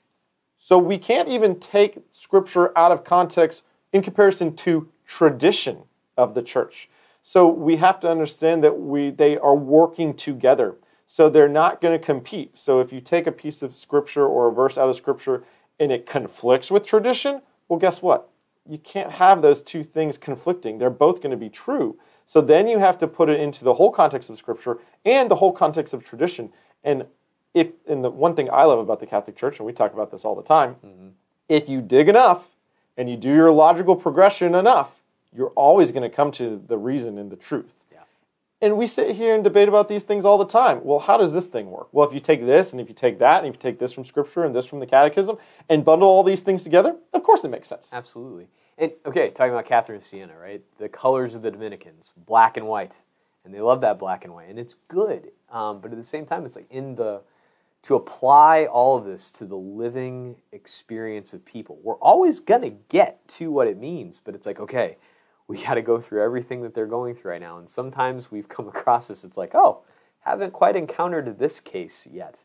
[0.57, 3.61] So we can't even take Scripture out of context
[3.93, 5.83] in comparison to tradition
[6.19, 6.89] of the church.
[7.23, 10.75] So we have to understand that we they are working together.
[11.07, 12.57] So they're not going to compete.
[12.59, 15.43] So if you take a piece of scripture or a verse out of scripture
[15.79, 18.29] and it conflicts with tradition, well guess what?
[18.69, 20.77] You can't have those two things conflicting.
[20.77, 21.97] They're both going to be true.
[22.27, 25.35] So then you have to put it into the whole context of scripture and the
[25.35, 26.51] whole context of tradition.
[26.83, 27.05] And
[27.53, 30.11] if and the one thing I love about the Catholic Church, and we talk about
[30.11, 31.07] this all the time, mm-hmm.
[31.47, 32.45] if you dig enough
[32.97, 34.98] and you do your logical progression enough,
[35.35, 37.73] you're always going to come to the reason and the truth.
[37.91, 37.99] Yeah.
[38.61, 40.83] And we sit here and debate about these things all the time.
[40.83, 41.87] Well, how does this thing work?
[41.91, 43.93] Well, if you take this and if you take that and if you take this
[43.93, 45.37] from Scripture and this from the Catechism
[45.69, 47.89] and bundle all these things together, of course it makes sense.
[47.93, 48.47] Absolutely.
[48.79, 50.63] And okay, talking about Catherine of Siena, right?
[50.77, 52.93] The colors of the Dominicans, black and white,
[53.43, 55.31] and they love that black and white, and it's good.
[55.51, 57.21] Um, but at the same time, it's like in the
[57.81, 61.79] to apply all of this to the living experience of people.
[61.83, 64.97] We're always gonna get to what it means, but it's like okay,
[65.49, 68.47] we got to go through everything that they're going through right now, and sometimes we've
[68.47, 69.25] come across this.
[69.25, 69.81] It's like oh,
[70.21, 72.41] haven't quite encountered this case yet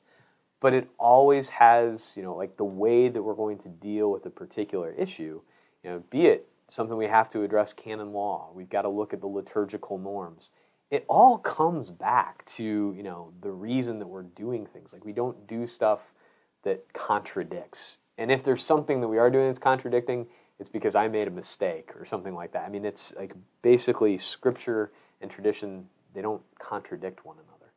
[0.65, 4.25] but it always has, you know, like the way that we're going to deal with
[4.25, 5.39] a particular issue,
[5.83, 9.13] you know, be it something we have to address canon law, we've got to look
[9.13, 10.53] at the liturgical norms.
[10.91, 14.95] It all comes back to, you know, the reason that we're doing things.
[14.95, 16.01] Like we don't do stuff
[16.63, 17.99] that contradicts.
[18.17, 20.27] And if there's something that we are doing that's contradicting,
[20.59, 22.65] it's because I made a mistake or something like that.
[22.65, 27.73] I mean, it's like basically scripture and tradition, they don't contradict one another.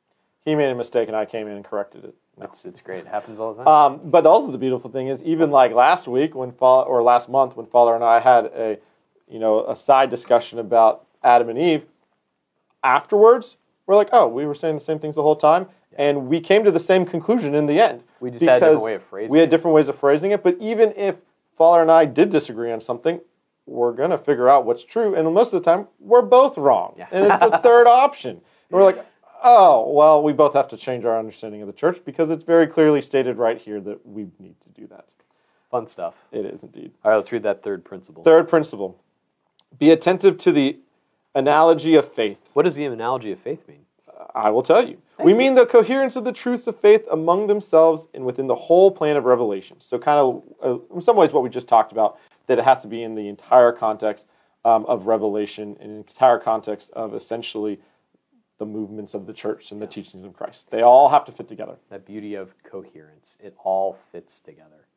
[0.45, 2.15] He made a mistake and I came in and corrected it.
[2.37, 2.45] No.
[2.45, 2.99] It's, it's great.
[2.99, 3.67] It happens all the time.
[3.67, 7.29] Um, but also the beautiful thing is, even like last week when Fa- or last
[7.29, 8.77] month when Father and I had a,
[9.27, 11.83] you know, a side discussion about Adam and Eve.
[12.83, 16.39] Afterwards, we're like, oh, we were saying the same things the whole time, and we
[16.39, 18.03] came to the same conclusion in the end.
[18.19, 20.43] We just had a different way of phrasing We had different ways of phrasing it,
[20.43, 21.15] but even if
[21.57, 23.19] Father and I did disagree on something,
[23.65, 25.15] we're going to figure out what's true.
[25.15, 26.95] And most of the time, we're both wrong.
[26.97, 27.07] Yeah.
[27.11, 28.31] and it's the third option.
[28.31, 29.05] And we're like,
[29.43, 32.67] oh, well, we both have to change our understanding of the church because it's very
[32.67, 35.05] clearly stated right here that we need to do that.
[35.71, 36.13] Fun stuff.
[36.31, 36.91] It is indeed.
[37.03, 38.23] All right, let's read that third principle.
[38.23, 39.01] Third principle
[39.77, 40.79] be attentive to the
[41.35, 42.37] analogy of faith.
[42.53, 43.85] What does the analogy of faith mean?
[44.37, 44.97] I will tell you.
[45.19, 45.37] we you.
[45.37, 49.17] mean the coherence of the truths of faith among themselves and within the whole plan
[49.17, 49.77] of revelation.
[49.79, 52.81] So, kind of, uh, in some ways, what we just talked about, that it has
[52.81, 54.27] to be in the entire context
[54.63, 57.79] um, of revelation, in the entire context of essentially
[58.59, 60.69] the movements of the church and the teachings of Christ.
[60.71, 61.77] They all have to fit together.
[61.89, 63.37] That beauty of coherence.
[63.39, 64.87] It all fits together.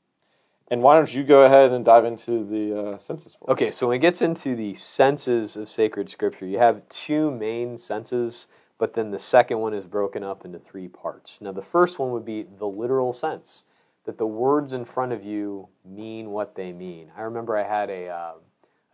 [0.68, 3.36] And why don't you go ahead and dive into the uh, us?
[3.48, 7.76] Okay, so when it gets into the senses of sacred scripture, you have two main
[7.76, 8.46] senses,
[8.80, 11.42] but then the second one is broken up into three parts.
[11.42, 13.64] Now, the first one would be the literal sense
[14.06, 17.12] that the words in front of you mean what they mean.
[17.14, 18.32] I remember I had a, uh,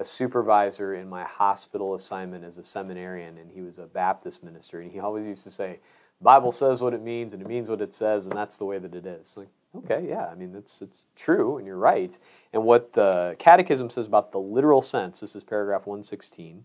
[0.00, 4.80] a supervisor in my hospital assignment as a seminarian, and he was a Baptist minister,
[4.80, 5.78] and he always used to say,
[6.20, 8.78] Bible says what it means, and it means what it says, and that's the way
[8.80, 9.36] that it is.
[9.36, 12.18] Like, okay, yeah, I mean, it's, it's true, and you're right.
[12.52, 16.64] And what the Catechism says about the literal sense, this is paragraph 116,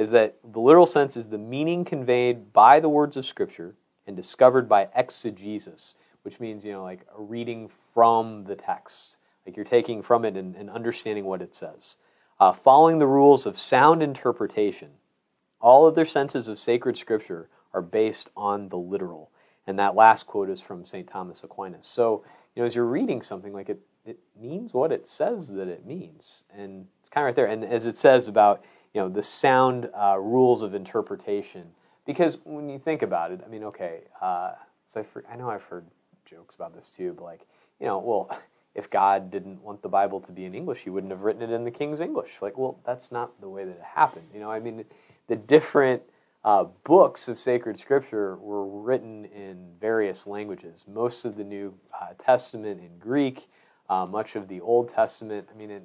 [0.00, 3.74] is that the literal sense is the meaning conveyed by the words of Scripture
[4.06, 9.18] and discovered by exegesis, which means, you know, like a reading from the text.
[9.44, 11.98] Like you're taking from it and, and understanding what it says.
[12.40, 14.88] Uh, following the rules of sound interpretation,
[15.60, 19.30] all other senses of sacred Scripture are based on the literal.
[19.66, 21.06] And that last quote is from St.
[21.06, 21.86] Thomas Aquinas.
[21.86, 22.24] So,
[22.56, 25.84] you know, as you're reading something, like it, it means what it says that it
[25.84, 26.44] means.
[26.56, 27.48] And it's kind of right there.
[27.48, 31.66] And as it says about, you know, the sound uh, rules of interpretation,
[32.06, 34.52] because when you think about it, I mean, okay, uh,
[34.88, 35.86] so I, I know I've heard
[36.24, 37.40] jokes about this too, but like,
[37.78, 38.38] you know, well,
[38.74, 41.50] if God didn't want the Bible to be in English, he wouldn't have written it
[41.50, 42.38] in the King's English.
[42.40, 44.26] Like, well, that's not the way that it happened.
[44.32, 44.84] You know, I mean,
[45.26, 46.02] the different
[46.44, 50.84] uh, books of sacred scripture were written in various languages.
[50.88, 53.48] Most of the New uh, Testament in Greek,
[53.88, 55.82] uh, much of the Old Testament, I mean, in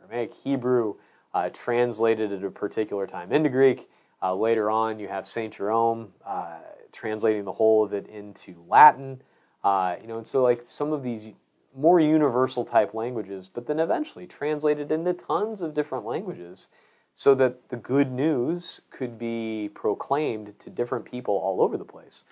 [0.00, 0.94] Aramaic, Hebrew,
[1.34, 3.88] uh, translated at a particular time into Greek.
[4.22, 6.58] Uh, later on, you have Saint Jerome uh,
[6.92, 9.22] translating the whole of it into Latin.
[9.64, 11.28] you know, and so like some of these
[11.76, 16.68] more universal type languages, but then eventually translated into tons of different languages
[17.12, 22.24] so that the good news could be proclaimed to different people all over the place.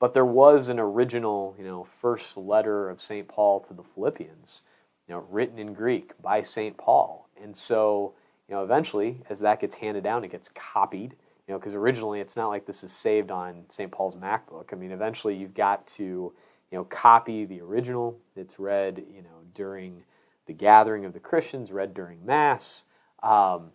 [0.00, 3.26] But there was an original, you know, first letter of St.
[3.26, 4.62] Paul to the Philippians,
[5.08, 6.76] you know, written in Greek by St.
[6.76, 7.28] Paul.
[7.40, 8.14] And so,
[8.48, 11.12] you know, eventually, as that gets handed down, it gets copied,
[11.46, 13.90] you know, because originally it's not like this is saved on St.
[13.90, 14.72] Paul's MacBook.
[14.72, 18.18] I mean, eventually you've got to, you know, copy the original.
[18.36, 20.02] It's read, you know, during
[20.46, 22.84] the gathering of the Christians, read during Mass.
[23.22, 23.70] Um,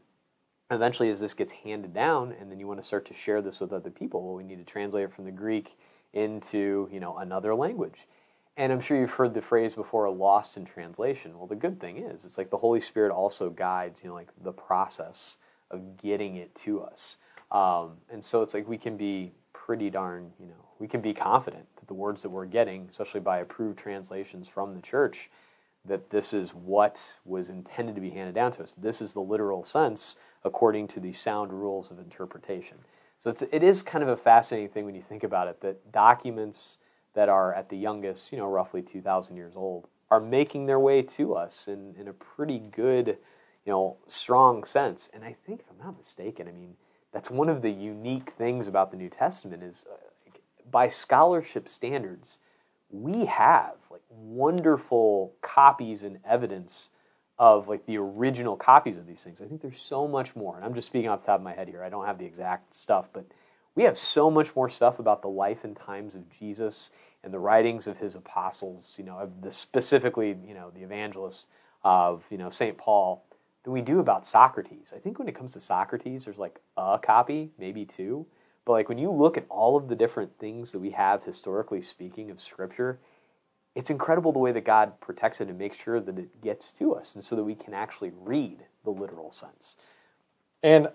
[0.71, 3.59] eventually as this gets handed down and then you want to start to share this
[3.59, 5.77] with other people well we need to translate it from the greek
[6.13, 8.07] into you know another language
[8.59, 11.35] and i'm sure you've heard the phrase before lost in translation.
[11.35, 14.29] Well the good thing is it's like the holy spirit also guides you know like
[14.43, 15.37] the process
[15.71, 17.17] of getting it to us.
[17.51, 21.13] Um, and so it's like we can be pretty darn you know we can be
[21.13, 25.29] confident that the words that we're getting especially by approved translations from the church
[25.85, 28.75] that this is what was intended to be handed down to us.
[28.77, 32.77] This is the literal sense according to the sound rules of interpretation.
[33.17, 35.91] So it's, it is kind of a fascinating thing when you think about it that
[35.91, 36.77] documents
[37.19, 41.01] that are at the youngest, you know, roughly 2,000 years old, are making their way
[41.01, 43.17] to us in, in a pretty good,
[43.65, 45.09] you know, strong sense.
[45.13, 46.75] And I think, if I'm not mistaken, I mean,
[47.11, 49.97] that's one of the unique things about the New Testament is uh,
[50.71, 52.39] by scholarship standards,
[52.89, 56.91] we have like wonderful copies and evidence
[57.37, 59.41] of like the original copies of these things.
[59.41, 61.53] I think there's so much more, and I'm just speaking off the top of my
[61.53, 61.83] head here.
[61.83, 63.25] I don't have the exact stuff, but
[63.75, 66.91] we have so much more stuff about the life and times of Jesus
[67.23, 68.95] and the writings of his apostles.
[68.97, 71.47] You know, the specifically, you know, the evangelists
[71.83, 73.23] of you know Saint Paul
[73.63, 74.93] than we do about Socrates.
[74.95, 78.25] I think when it comes to Socrates, there's like a copy, maybe two.
[78.65, 81.81] But like when you look at all of the different things that we have historically
[81.81, 82.99] speaking of Scripture,
[83.75, 86.93] it's incredible the way that God protects it and makes sure that it gets to
[86.93, 89.75] us, and so that we can actually read the literal sense.
[90.61, 90.89] And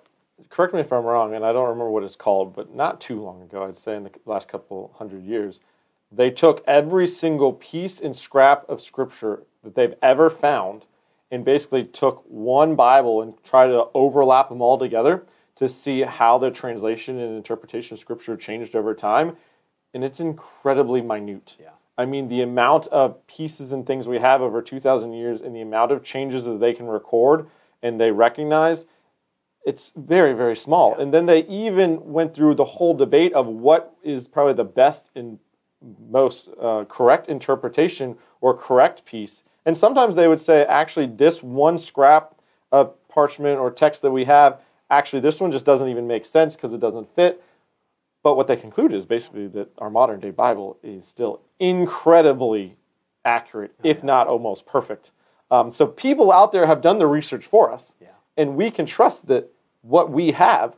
[0.51, 3.23] correct me if I'm wrong, and I don't remember what it's called, but not too
[3.23, 5.61] long ago, I'd say in the last couple hundred years,
[6.17, 10.85] they took every single piece and scrap of scripture that they've ever found
[11.31, 15.25] and basically took one Bible and tried to overlap them all together
[15.57, 19.37] to see how the translation and interpretation of scripture changed over time.
[19.93, 21.57] And it's incredibly minute.
[21.61, 21.71] Yeah.
[21.97, 25.61] I mean, the amount of pieces and things we have over 2,000 years and the
[25.61, 27.47] amount of changes that they can record
[27.83, 28.87] and they recognize,
[29.65, 30.97] it's very, very small.
[30.99, 35.11] And then they even went through the whole debate of what is probably the best
[35.15, 35.39] and
[36.11, 39.43] most uh, correct interpretation or correct piece.
[39.67, 42.35] And sometimes they would say, actually, this one scrap
[42.71, 46.55] of parchment or text that we have, actually, this one just doesn't even make sense
[46.55, 47.43] because it doesn't fit.
[48.23, 52.77] But what they concluded is basically that our modern day Bible is still incredibly
[53.25, 55.11] accurate, if not almost perfect.
[55.51, 58.09] Um, so people out there have done the research for us, Yeah.
[58.37, 59.51] and we can trust that
[59.83, 60.75] what we have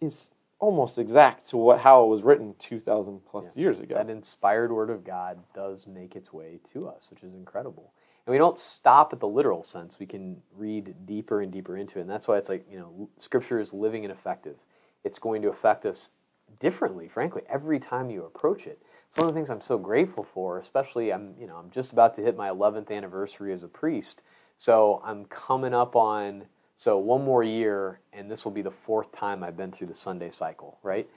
[0.00, 0.30] is
[0.64, 3.96] almost exact to what how it was written 2,000 plus years ago.
[3.96, 7.92] That inspired word of God does make its way to us, which is incredible.
[8.26, 9.98] And we don't stop at the literal sense.
[9.98, 12.02] We can read deeper and deeper into it.
[12.02, 14.56] And that's why it's like, you know, scripture is living and effective.
[15.04, 16.12] It's going to affect us
[16.60, 18.80] differently, frankly, every time you approach it.
[19.06, 21.92] It's one of the things I'm so grateful for, especially I'm, you know, I'm just
[21.92, 24.22] about to hit my 11th anniversary as a priest.
[24.56, 26.46] So I'm coming up on
[26.76, 29.94] so one more year and this will be the fourth time I've been through the
[29.94, 31.08] Sunday cycle, right?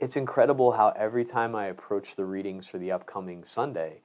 [0.00, 4.00] it's incredible how every time I approach the readings for the upcoming Sunday,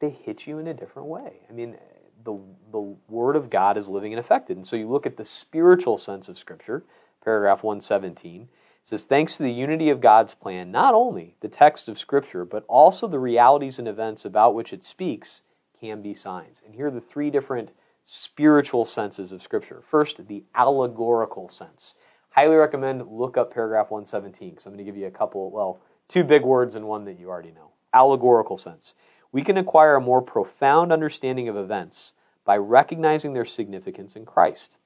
[0.00, 1.40] they hit you in a different way.
[1.48, 1.76] I mean,
[2.24, 2.38] the,
[2.70, 4.56] the Word of God is living and affected.
[4.56, 6.84] And so you look at the spiritual sense of Scripture,
[7.24, 8.42] paragraph 117.
[8.42, 8.48] It
[8.84, 12.64] says, Thanks to the unity of God's plan, not only the text of Scripture, but
[12.68, 15.42] also the realities and events about which it speaks
[15.80, 16.60] can be signs.
[16.64, 17.70] And here are the three different
[18.10, 19.82] spiritual senses of Scripture.
[19.86, 21.94] First, the allegorical sense
[22.30, 25.78] highly recommend look up paragraph 117 because I'm going to give you a couple, well,
[26.08, 27.72] two big words and one that you already know.
[27.92, 28.94] Allegorical sense.
[29.30, 32.14] We can acquire a more profound understanding of events
[32.46, 34.78] by recognizing their significance in Christ.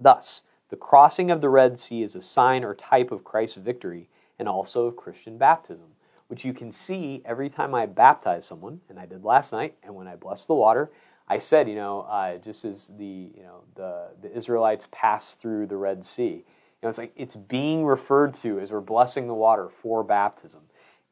[0.00, 4.08] Thus, the crossing of the Red Sea is a sign or type of Christ's victory
[4.38, 5.88] and also of Christian baptism,
[6.28, 9.94] which you can see every time I baptize someone, and I did last night, and
[9.94, 10.90] when I bless the water,
[11.26, 15.66] I said, you know, uh, just as the you know the the Israelites passed through
[15.66, 16.42] the Red Sea, you
[16.82, 20.60] know, it's like it's being referred to as we're blessing the water for baptism,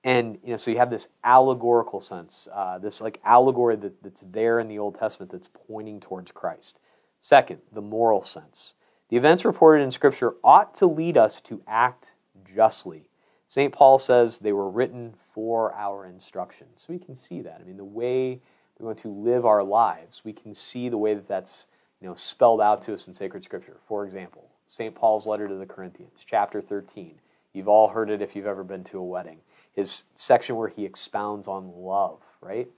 [0.04, 4.22] and you know, so you have this allegorical sense, uh, this like allegory that, that's
[4.30, 6.78] there in the Old Testament that's pointing towards Christ.
[7.20, 8.74] Second, the moral sense.
[9.08, 12.14] The events reported in Scripture ought to lead us to act
[12.54, 13.08] justly.
[13.46, 13.72] St.
[13.72, 16.66] Paul says they were written for our instruction.
[16.74, 17.60] So we can see that.
[17.60, 18.40] I mean, the way
[18.82, 21.66] we want to live our lives, we can see the way that that's
[22.00, 23.76] you know, spelled out to us in sacred Scripture.
[23.86, 24.92] For example, St.
[24.92, 27.14] Paul's letter to the Corinthians, chapter 13.
[27.52, 29.38] You've all heard it if you've ever been to a wedding.
[29.74, 32.68] His section where he expounds on love, right?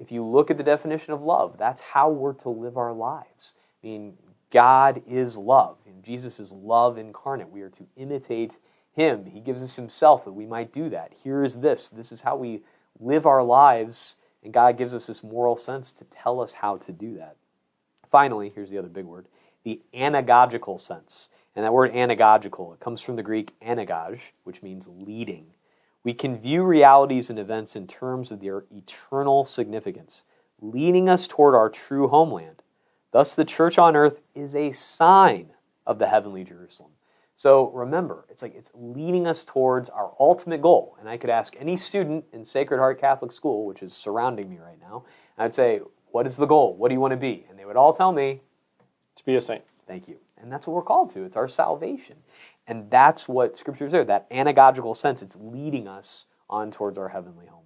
[0.00, 3.54] If you look at the definition of love, that's how we're to live our lives.
[3.82, 4.14] I mean,
[4.50, 5.76] God is love.
[5.86, 7.50] And Jesus is love incarnate.
[7.50, 8.54] We are to imitate
[8.92, 9.24] him.
[9.24, 11.12] He gives us himself that we might do that.
[11.22, 11.90] Here is this.
[11.90, 12.62] This is how we
[12.98, 16.92] live our lives, and God gives us this moral sense to tell us how to
[16.92, 17.36] do that.
[18.10, 19.26] Finally, here's the other big word
[19.64, 21.30] the anagogical sense.
[21.56, 25.46] And that word anagogical, it comes from the Greek anagog, which means leading.
[26.02, 30.24] We can view realities and events in terms of their eternal significance,
[30.60, 32.62] leading us toward our true homeland.
[33.12, 35.50] Thus, the church on earth is a sign
[35.86, 36.90] of the heavenly Jerusalem.
[37.36, 40.96] So remember, it's like it's leading us towards our ultimate goal.
[41.00, 44.58] And I could ask any student in Sacred Heart Catholic School, which is surrounding me
[44.58, 45.04] right now,
[45.36, 45.80] I'd say,
[46.12, 46.76] What is the goal?
[46.76, 47.46] What do you want to be?
[47.48, 48.40] And they would all tell me,
[49.16, 49.64] to be a saint.
[49.86, 50.16] Thank you.
[50.40, 51.24] And that's what we're called to.
[51.24, 52.16] It's our salvation.
[52.66, 55.22] And that's what Scripture is there, that anagogical sense.
[55.22, 57.64] It's leading us on towards our heavenly homeland.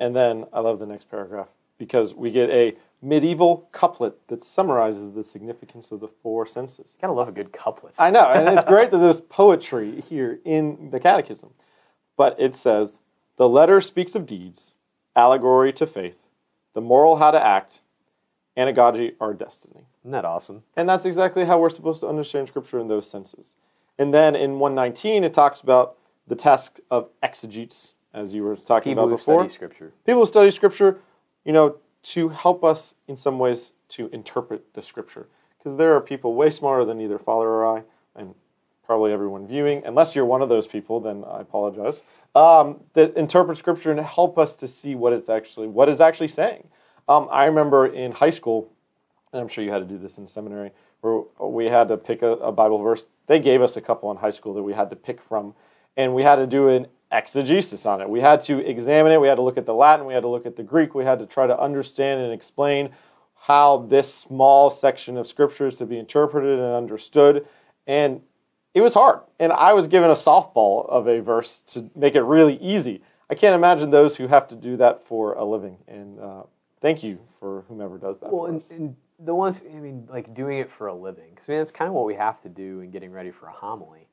[0.00, 5.14] And then I love the next paragraph because we get a medieval couplet that summarizes
[5.14, 6.96] the significance of the four senses.
[7.00, 7.94] Gotta love a good couplet.
[7.98, 11.50] I know, and it's great that there's poetry here in the Catechism.
[12.16, 12.98] But it says,
[13.36, 14.74] the letter speaks of deeds,
[15.14, 16.16] allegory to faith,
[16.74, 17.80] the moral how to act,
[18.56, 19.86] anagogy our destiny.
[20.02, 20.64] Isn't that awesome?
[20.76, 23.56] And that's exactly how we're supposed to understand Scripture in those senses.
[23.98, 28.92] And then in 119, it talks about the task of exegetes, as you were talking
[28.92, 29.42] People about before.
[29.42, 29.92] study Scripture.
[30.04, 30.98] People study Scripture,
[31.44, 35.28] you know, to help us in some ways to interpret the Scripture.
[35.58, 37.82] Because there are people way smarter than either Father or I,
[38.14, 38.34] and
[38.86, 39.82] probably everyone viewing.
[39.84, 42.02] Unless you're one of those people, then I apologize.
[42.34, 46.28] Um, that interpret Scripture and help us to see what it's actually what it's actually
[46.28, 46.68] saying.
[47.08, 48.70] Um, I remember in high school,
[49.32, 52.22] and I'm sure you had to do this in seminary, where we had to pick
[52.22, 53.06] a, a Bible verse.
[53.26, 55.54] They gave us a couple in high school that we had to pick from,
[55.96, 58.08] and we had to do an exegesis on it.
[58.08, 59.20] We had to examine it.
[59.20, 60.06] We had to look at the Latin.
[60.06, 60.94] We had to look at the Greek.
[60.94, 62.90] We had to try to understand and explain
[63.34, 67.46] how this small section of Scripture is to be interpreted and understood.
[67.86, 68.20] And
[68.74, 69.20] it was hard.
[69.38, 73.02] And I was given a softball of a verse to make it really easy.
[73.30, 75.78] I can't imagine those who have to do that for a living.
[75.86, 76.42] And uh,
[76.82, 78.32] thank you for whomever does that.
[78.32, 81.30] Well, and, and the ones, I mean, like doing it for a living.
[81.30, 83.46] Because, I mean, that's kind of what we have to do in getting ready for
[83.46, 84.07] a homily.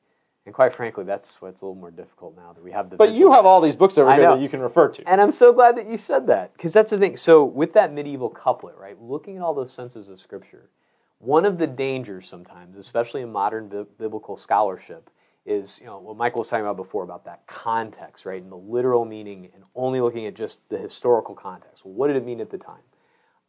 [0.46, 2.96] And quite frankly, that's what's a little more difficult now that we have the.
[2.96, 5.06] but you have all these books over here that you can refer to.
[5.08, 7.16] And I'm so glad that you said that because that's the thing.
[7.16, 10.70] So, with that medieval couplet, right, looking at all those senses of Scripture,
[11.18, 15.10] one of the dangers sometimes, especially in modern bi- biblical scholarship,
[15.46, 18.56] is you know what Michael was talking about before about that context, right, and the
[18.56, 21.84] literal meaning, and only looking at just the historical context.
[21.84, 22.82] Well, what did it mean at the time?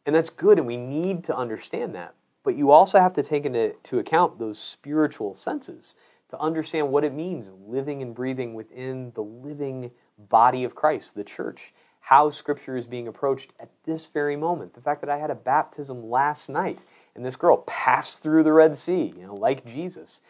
[0.04, 2.14] And that's good, and we need to understand that.
[2.42, 5.94] But you also have to take into to account those spiritual senses
[6.30, 9.90] to understand what it means living and breathing within the living
[10.28, 11.72] body of Christ, the church.
[12.00, 14.74] How Scripture is being approached at this very moment.
[14.74, 16.80] The fact that I had a baptism last night
[17.14, 20.20] and this girl passed through the Red Sea, you know, like Jesus.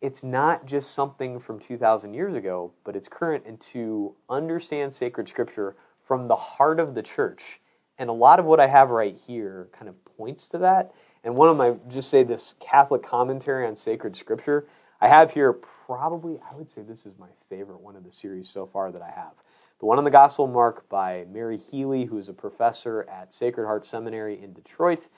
[0.00, 3.44] It's not just something from 2,000 years ago, but it's current.
[3.46, 5.76] And to understand sacred Scripture
[6.10, 7.60] from the heart of the church,
[7.98, 10.92] and a lot of what I have right here kind of points to that.
[11.22, 14.66] And one of my, just say this Catholic commentary on sacred scripture,
[15.00, 18.48] I have here probably, I would say this is my favorite one of the series
[18.48, 19.32] so far that I have.
[19.78, 23.32] The one on the Gospel of Mark by Mary Healy, who is a professor at
[23.32, 25.08] Sacred Heart Seminary in Detroit.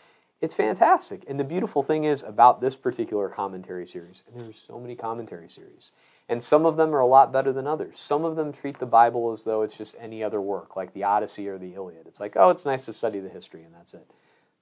[0.40, 1.24] It's fantastic.
[1.28, 5.48] And the beautiful thing is about this particular commentary series, and there's so many commentary
[5.48, 5.90] series,
[6.28, 7.98] and some of them are a lot better than others.
[7.98, 11.04] Some of them treat the Bible as though it's just any other work, like the
[11.04, 12.06] Odyssey or the Iliad.
[12.06, 14.08] It's like, oh, it's nice to study the history, and that's it.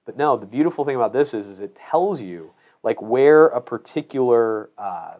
[0.05, 2.53] But no, the beautiful thing about this is, is it tells you
[2.83, 5.15] like where a particular uh,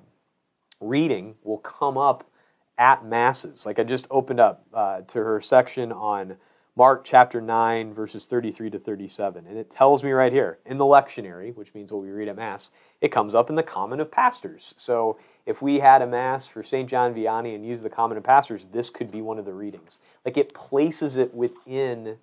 [0.79, 2.29] reading will come up
[2.77, 3.65] at masses.
[3.65, 6.37] Like I just opened up uh, to her section on
[6.75, 9.45] Mark chapter 9, verses 33 to 37.
[9.45, 12.37] And it tells me right here in the lectionary, which means what we read at
[12.37, 14.73] Mass, it comes up in the Common of Pastors.
[14.77, 16.89] So if we had a Mass for St.
[16.89, 19.99] John Vianney and use the Common of Pastors, this could be one of the readings.
[20.25, 22.17] Like it places it within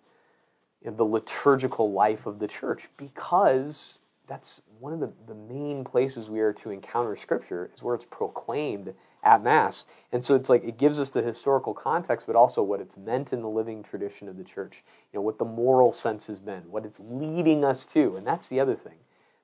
[0.82, 3.98] the liturgical life of the church because
[4.28, 8.04] that's one of the, the main places we are to encounter scripture is where it's
[8.04, 9.86] proclaimed at mass.
[10.12, 13.32] And so it's like it gives us the historical context but also what it's meant
[13.32, 16.62] in the living tradition of the church you know what the moral sense has been
[16.70, 18.16] what it's leading us to.
[18.16, 18.98] And that's the other thing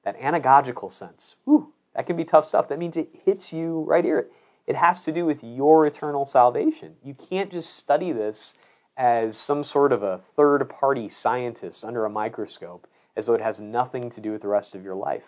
[0.04, 1.36] that anagogical sense.
[1.44, 2.68] Whew, that can be tough stuff.
[2.68, 4.28] That means it hits you right here.
[4.66, 6.94] It has to do with your eternal salvation.
[7.02, 8.54] You can't just study this
[8.96, 13.60] as some sort of a third party scientist under a microscope as though it has
[13.60, 15.24] nothing to do with the rest of your life.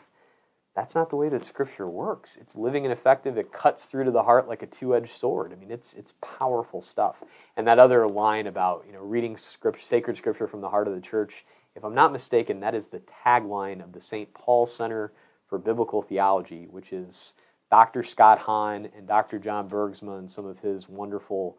[0.74, 2.36] That's not the way that scripture works.
[2.38, 3.38] It's living and effective.
[3.38, 5.52] It cuts through to the heart like a two-edged sword.
[5.52, 7.16] I mean, it's it's powerful stuff.
[7.56, 10.94] And that other line about, you know, reading script, sacred scripture from the heart of
[10.94, 14.32] the church, if I'm not mistaken, that is the tagline of the St.
[14.34, 15.12] Paul Center
[15.48, 17.34] for Biblical Theology, which is
[17.70, 18.02] Dr.
[18.02, 19.38] Scott Hahn and Dr.
[19.38, 21.56] John Bergsma and some of his wonderful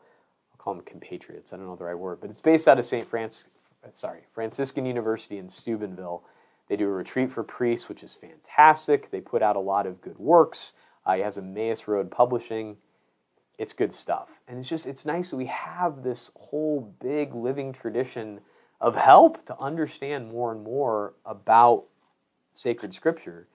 [0.51, 1.53] I'll call them compatriots.
[1.53, 3.07] I don't know the right word, but it's based out of St.
[3.07, 3.45] Francis,
[3.93, 6.23] sorry, Franciscan University in Steubenville.
[6.67, 9.11] They do a retreat for priests, which is fantastic.
[9.11, 10.73] They put out a lot of good works.
[11.05, 12.77] Uh, he has Emmaus Road Publishing.
[13.57, 17.73] It's good stuff, and it's just it's nice that we have this whole big living
[17.73, 18.41] tradition
[18.79, 21.85] of help to understand more and more about
[22.53, 23.47] sacred scripture,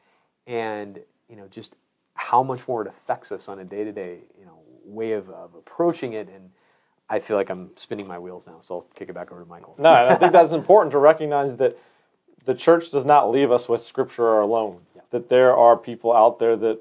[0.49, 1.77] and you know just
[2.15, 5.31] how much more it affects us on a day to day you know way of,
[5.31, 6.51] of approaching it and
[7.13, 9.49] I feel like I'm spinning my wheels now, so I'll kick it back over to
[9.49, 9.75] Michael.
[9.79, 11.77] No, and I think that's important to recognize that
[12.47, 14.81] the church does not leave us with scripture alone.
[14.97, 15.03] Yeah.
[15.11, 16.81] That there are people out there that,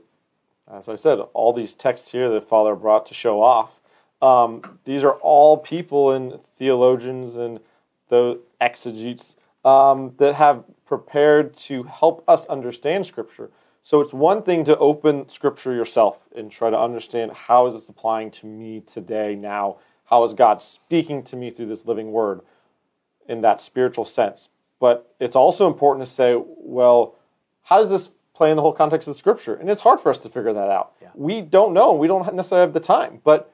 [0.71, 3.81] as I said, all these texts here that Father brought to show off,
[4.21, 7.59] um, these are all people and theologians and
[8.07, 13.49] the exegetes um, that have prepared to help us understand scripture.
[13.83, 17.89] So it's one thing to open scripture yourself and try to understand how is this
[17.89, 19.79] applying to me today, now.
[20.11, 22.41] How is God speaking to me through this living word
[23.29, 24.49] in that spiritual sense?
[24.79, 27.15] But it's also important to say, well,
[27.63, 29.55] how does this play in the whole context of Scripture?
[29.55, 30.93] And it's hard for us to figure that out.
[31.01, 31.09] Yeah.
[31.15, 31.93] We don't know.
[31.93, 33.53] We don't necessarily have the time, but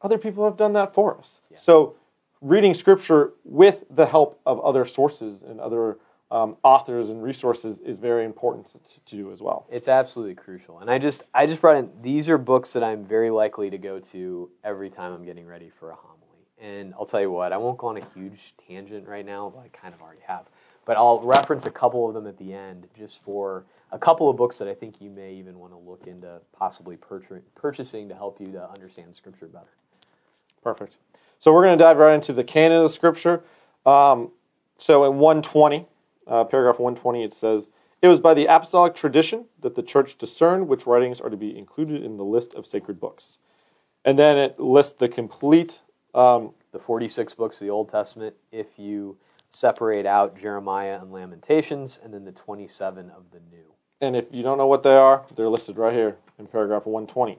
[0.00, 1.42] other people have done that for us.
[1.50, 1.58] Yeah.
[1.58, 1.96] So
[2.40, 5.98] reading Scripture with the help of other sources and other
[6.32, 9.66] um, authors and resources is very important to, to do as well.
[9.70, 10.78] It's absolutely crucial.
[10.78, 13.76] And I just I just brought in these are books that I'm very likely to
[13.76, 16.18] go to every time I'm getting ready for a homily.
[16.58, 19.60] And I'll tell you what, I won't go on a huge tangent right now, but
[19.60, 20.46] I kind of already have.
[20.86, 24.36] But I'll reference a couple of them at the end just for a couple of
[24.36, 28.14] books that I think you may even want to look into possibly purchasing purchasing to
[28.14, 29.66] help you to understand scripture better.
[30.62, 30.96] Perfect.
[31.40, 33.42] So we're going to dive right into the canon of Scripture.
[33.84, 34.30] Um,
[34.78, 35.88] so in 120,
[36.26, 37.68] uh, paragraph 120, it says,
[38.00, 41.56] It was by the apostolic tradition that the church discerned which writings are to be
[41.56, 43.38] included in the list of sacred books.
[44.04, 45.80] And then it lists the complete.
[46.14, 49.16] Um, The 46 books of the Old Testament, if you
[49.48, 53.64] separate out Jeremiah and Lamentations, and then the 27 of the New.
[54.00, 57.38] And if you don't know what they are, they're listed right here in paragraph 120.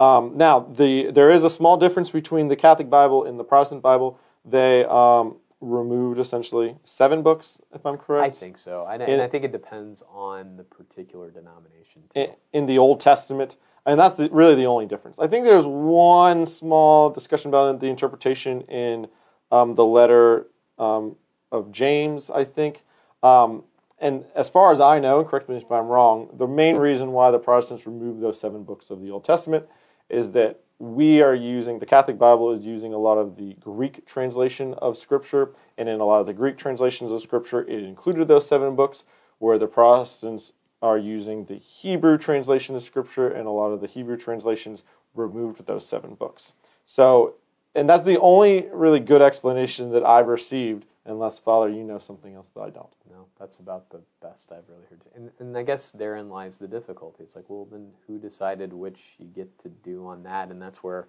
[0.00, 3.82] Um, now, the there is a small difference between the Catholic Bible and the Protestant
[3.82, 4.18] Bible.
[4.44, 8.36] They um, removed essentially seven books, if I'm correct.
[8.36, 8.86] I think so.
[8.86, 12.26] And, and I think it depends on the particular denomination, too.
[12.52, 13.56] in, the Old Testament,
[13.86, 15.18] and that's the, really the only difference.
[15.18, 19.08] I think there's one small discussion about the interpretation in
[19.50, 20.46] um, the letter
[20.78, 21.16] um,
[21.50, 22.82] of James, I think.
[23.22, 23.64] Um,
[23.98, 27.12] and as far as I know, and correct me if I'm wrong, the main reason
[27.12, 29.66] why the Protestants removed those seven books of the Old Testament
[30.10, 30.60] is that
[30.92, 34.98] we are using the Catholic Bible is using a lot of the Greek translation of
[34.98, 38.76] Scripture, and in a lot of the Greek translations of Scripture, it included those seven
[38.76, 39.04] books,
[39.38, 43.86] where the Protestants are using the Hebrew translation of Scripture, and a lot of the
[43.86, 44.82] Hebrew translations
[45.14, 46.52] removed those seven books.
[46.84, 47.34] So,
[47.74, 52.34] and that's the only really good explanation that I've received, unless Father, you know something
[52.34, 52.92] else that I don't.
[53.10, 55.02] No, that's about the best I've really heard.
[55.14, 57.22] And, and I guess therein lies the difficulty.
[57.22, 60.50] It's like, well, then who decided which you get to do on that?
[60.50, 61.08] And that's where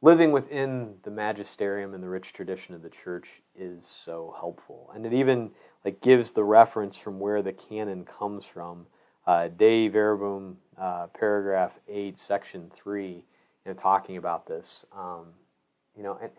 [0.00, 4.90] living within the magisterium and the rich tradition of the church is so helpful.
[4.94, 5.50] And it even
[5.84, 8.86] like gives the reference from where the canon comes from.
[9.26, 13.24] Uh, Dei Verbum, uh, paragraph eight, section three,
[13.64, 14.84] you know, talking about this.
[14.96, 15.26] Um,
[15.96, 16.30] you know, and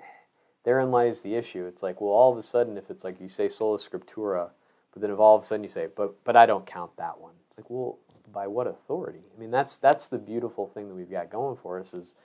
[0.63, 1.65] therein lies the issue.
[1.65, 4.49] It's like, well, all of a sudden, if it's like you say sola scriptura,
[4.93, 7.19] but then if all of a sudden you say, but but I don't count that
[7.19, 7.33] one.
[7.47, 7.99] It's like, well,
[8.31, 9.21] by what authority?
[9.35, 12.15] I mean, that's that's the beautiful thing that we've got going for us is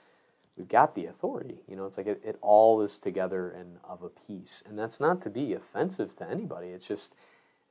[0.57, 1.59] we've got the authority.
[1.67, 4.99] You know, it's like it, it all is together and of a piece, and that's
[4.99, 6.67] not to be offensive to anybody.
[6.69, 7.15] It's just,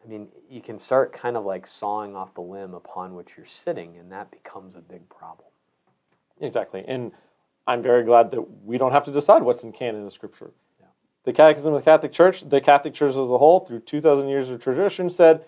[0.04, 3.46] I mean, you can start kind of like sawing off the limb upon which you're
[3.46, 5.48] sitting, and that becomes a big problem.
[6.40, 6.84] Exactly.
[6.86, 7.12] And
[7.68, 10.52] I'm very glad that we don't have to decide what's in canon of Scripture.
[10.80, 10.86] Yeah.
[11.24, 14.48] The Catechism of the Catholic Church, the Catholic Church as a whole, through 2,000 years
[14.48, 15.44] of tradition, said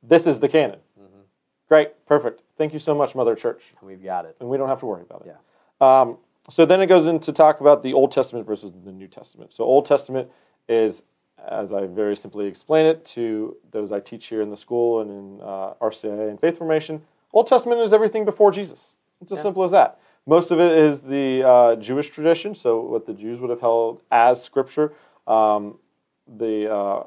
[0.00, 0.78] this is the canon.
[0.98, 1.18] Mm-hmm.
[1.66, 2.42] Great, perfect.
[2.56, 3.74] Thank you so much, Mother Church.
[3.82, 4.36] We've got it.
[4.38, 5.34] And we don't have to worry about it.
[5.80, 6.00] Yeah.
[6.00, 6.18] Um,
[6.48, 9.52] so then it goes into talk about the Old Testament versus the New Testament.
[9.52, 10.30] So Old Testament
[10.68, 11.02] is,
[11.44, 15.10] as I very simply explain it to those I teach here in the school and
[15.10, 17.02] in uh, RCIA and Faith Formation,
[17.32, 18.94] Old Testament is everything before Jesus.
[19.20, 19.42] It's as Yeah.
[19.42, 19.98] simple as that.
[20.26, 24.00] Most of it is the uh, Jewish tradition, so what the Jews would have held
[24.10, 24.92] as Scripture.
[25.26, 25.78] Um,
[26.26, 27.02] the uh,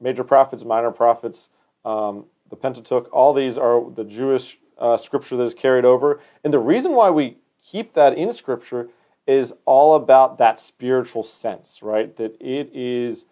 [0.00, 1.48] major prophets, minor prophets,
[1.84, 6.20] um, the Pentateuch, all these are the Jewish uh, scripture that is carried over.
[6.44, 8.88] And the reason why we keep that in scripture
[9.26, 12.16] is all about that spiritual sense, right?
[12.16, 13.24] That it is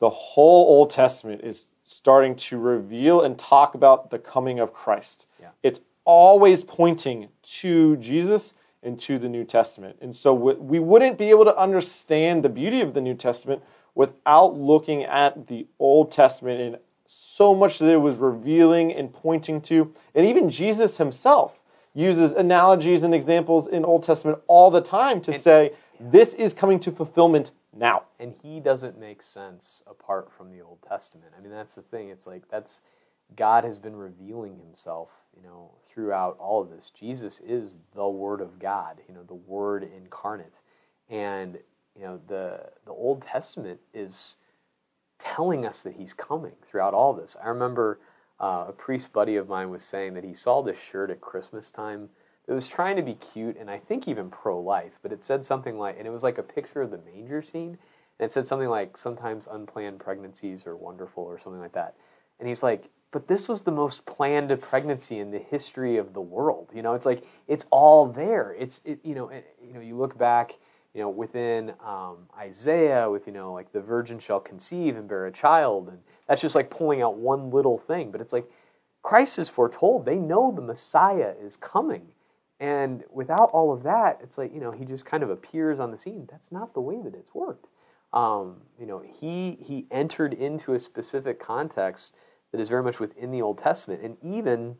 [0.00, 5.26] the whole Old Testament is starting to reveal and talk about the coming of Christ.
[5.40, 5.48] Yeah.
[5.62, 8.52] It's always pointing to Jesus
[8.82, 9.96] and to the New Testament.
[10.00, 13.62] And so we wouldn't be able to understand the beauty of the New Testament
[13.94, 19.60] without looking at the Old Testament and so much that it was revealing and pointing
[19.62, 19.92] to.
[20.14, 21.60] And even Jesus himself
[21.94, 26.80] uses analogies and examples in Old Testament all the time to say, this is coming
[26.80, 28.04] to fulfillment now.
[28.20, 31.32] and he doesn't make sense apart from the Old Testament.
[31.36, 32.08] I mean, that's the thing.
[32.08, 32.82] It's like that's
[33.36, 36.90] God has been revealing Himself, you know, throughout all of this.
[36.98, 40.54] Jesus is the Word of God, you know, the Word incarnate,
[41.08, 41.58] and
[41.96, 44.36] you know the the Old Testament is
[45.18, 47.36] telling us that He's coming throughout all of this.
[47.42, 47.98] I remember
[48.40, 51.70] uh, a priest buddy of mine was saying that he saw this shirt at Christmas
[51.70, 52.08] time.
[52.46, 55.44] It was trying to be cute and I think even pro life, but it said
[55.44, 57.78] something like, and it was like a picture of the manger scene,
[58.18, 61.94] and it said something like, sometimes unplanned pregnancies are wonderful or something like that.
[62.38, 66.20] And he's like, but this was the most planned pregnancy in the history of the
[66.20, 66.68] world.
[66.74, 68.56] You know, it's like, it's all there.
[68.58, 70.56] It's, it, you know, it, you know, you look back,
[70.94, 75.26] you know, within um, Isaiah, with, you know, like the virgin shall conceive and bear
[75.26, 75.90] a child.
[75.90, 78.10] And that's just like pulling out one little thing.
[78.10, 78.50] But it's like,
[79.04, 80.06] Christ is foretold.
[80.06, 82.08] They know the Messiah is coming.
[82.58, 85.92] And without all of that, it's like, you know, he just kind of appears on
[85.92, 86.26] the scene.
[86.28, 87.66] That's not the way that it's worked.
[88.12, 92.16] Um, you know, he, he entered into a specific context
[92.54, 94.00] that is very much within the Old Testament.
[94.00, 94.76] And even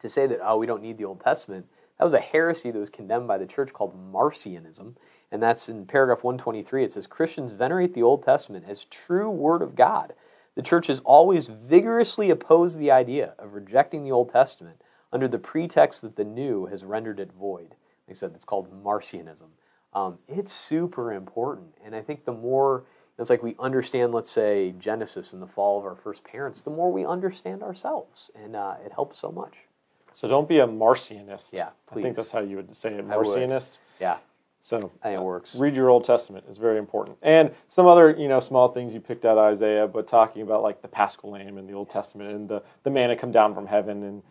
[0.00, 1.64] to say that, oh, we don't need the Old Testament,
[1.96, 4.96] that was a heresy that was condemned by the church called Marcionism.
[5.30, 6.82] And that's in paragraph 123.
[6.82, 10.14] It says Christians venerate the Old Testament as true Word of God.
[10.56, 14.80] The church has always vigorously opposed the idea of rejecting the Old Testament
[15.12, 17.76] under the pretext that the New has rendered it void.
[18.08, 19.50] Like said, it's called Marcionism.
[19.92, 21.76] Um, it's super important.
[21.84, 22.86] And I think the more,
[23.18, 26.70] it's like we understand, let's say, Genesis and the fall of our first parents, the
[26.70, 28.30] more we understand ourselves.
[28.34, 29.54] And uh, it helps so much.
[30.14, 31.52] So don't be a Marcionist.
[31.52, 33.06] Yeah, I think that's how you would say it.
[33.06, 33.78] Marcionist.
[34.00, 34.18] Yeah.
[34.64, 35.56] So it works.
[35.56, 39.00] read your Old Testament it's very important, and some other you know small things you
[39.00, 42.48] picked out Isaiah, but talking about like the Paschal Lamb in the Old Testament and
[42.48, 44.22] the the manna come down from heaven, and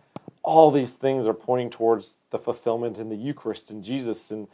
[0.41, 4.47] all these things are pointing towards the fulfillment in the Eucharist and Jesus, and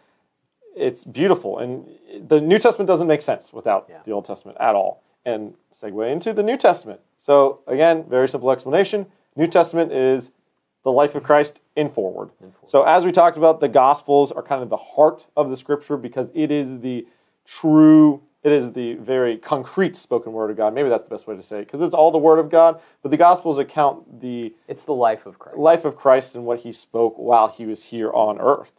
[0.75, 1.59] it's beautiful.
[1.59, 1.85] And
[2.27, 3.97] the New Testament doesn't make sense without Yeah.
[4.05, 5.01] the Old Testament at all.
[5.25, 7.01] And segue into the New Testament.
[7.17, 9.05] So again, very simple explanation.
[9.35, 10.31] New Testament is
[10.83, 12.29] the life of Christ in forward.
[12.65, 15.97] So as we talked about, the Gospels are kind of the heart of the Scripture
[15.97, 17.05] because it is the
[17.45, 20.73] true, it is the very concrete spoken word of God.
[20.73, 22.79] Maybe that's the best way to say it because it's all the Word of God.
[23.01, 25.57] But the Gospels account the It's the life of Christ.
[25.57, 28.78] life of Christ and what He spoke while He was here on earth.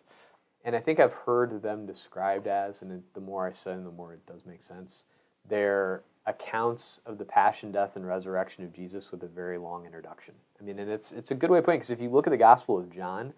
[0.71, 4.13] And I think I've heard them described as, and the more I them, the more
[4.13, 5.05] it does make sense.
[5.49, 10.33] They're accounts of the passion, death, and resurrection of Jesus with a very long introduction.
[10.61, 12.31] I mean, and it's it's a good way of putting because if you look at
[12.31, 13.33] the Gospel of John,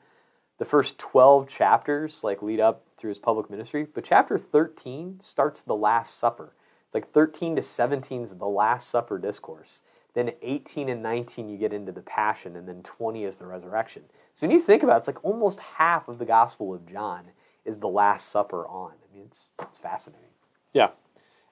[0.59, 5.63] the first twelve chapters like lead up through his public ministry, but chapter thirteen starts
[5.63, 6.53] the Last Supper.
[6.85, 9.85] It's like thirteen to seventeen is the Last Supper discourse.
[10.13, 14.03] Then 18 and 19, you get into the Passion, and then 20 is the resurrection.
[14.35, 17.25] So when you think about it, it's like almost half of the Gospel of John
[17.65, 18.93] is the Last Supper on.
[18.93, 20.29] I mean, it's, it's fascinating.
[20.73, 20.91] Yeah,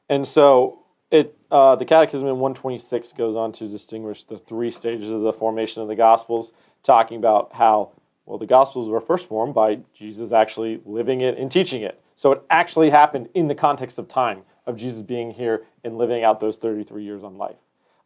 [0.09, 5.11] and so it uh, the Catechism in 126 goes on to distinguish the three stages
[5.11, 6.53] of the formation of the Gospels,
[6.83, 7.91] talking about how
[8.25, 12.01] well the Gospels were first formed by Jesus actually living it and teaching it.
[12.17, 16.23] So it actually happened in the context of time of Jesus being here and living
[16.23, 17.57] out those 33 years on life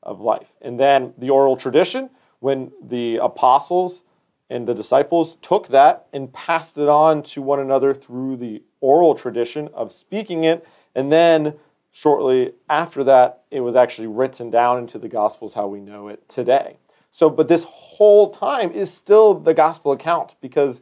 [0.03, 2.11] of life, and then the oral tradition
[2.41, 4.03] when the apostles
[4.51, 9.15] and the disciples took that and passed it on to one another through the oral
[9.15, 10.67] tradition of speaking it.
[10.95, 11.55] And then
[11.91, 16.29] shortly after that, it was actually written down into the Gospels how we know it
[16.29, 16.79] today.
[17.15, 20.81] So, but this whole time is still the gospel account because,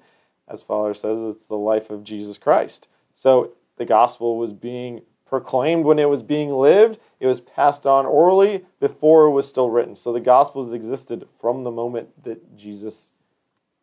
[0.48, 2.88] as Father says, it's the life of Jesus Christ.
[3.14, 8.06] So the gospel was being proclaimed when it was being lived, it was passed on
[8.06, 9.94] orally before it was still written.
[9.94, 13.11] So the gospels existed from the moment that Jesus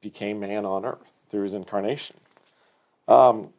[0.01, 2.15] became man on earth through his incarnation.
[3.07, 3.49] Um,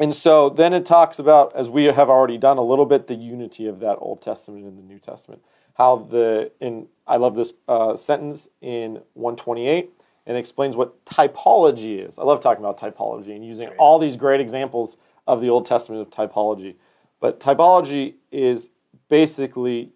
[0.00, 3.14] and so then it talks about, as we have already done a little bit, the
[3.14, 5.42] unity of that Old Testament and the New Testament.
[5.74, 9.90] How the in I love this uh, sentence in 128
[10.26, 12.18] and explains what typology is.
[12.18, 14.96] I love talking about typology and using all these great examples
[15.26, 16.74] of the Old Testament of typology.
[17.20, 18.68] But typology is
[19.08, 19.90] basically,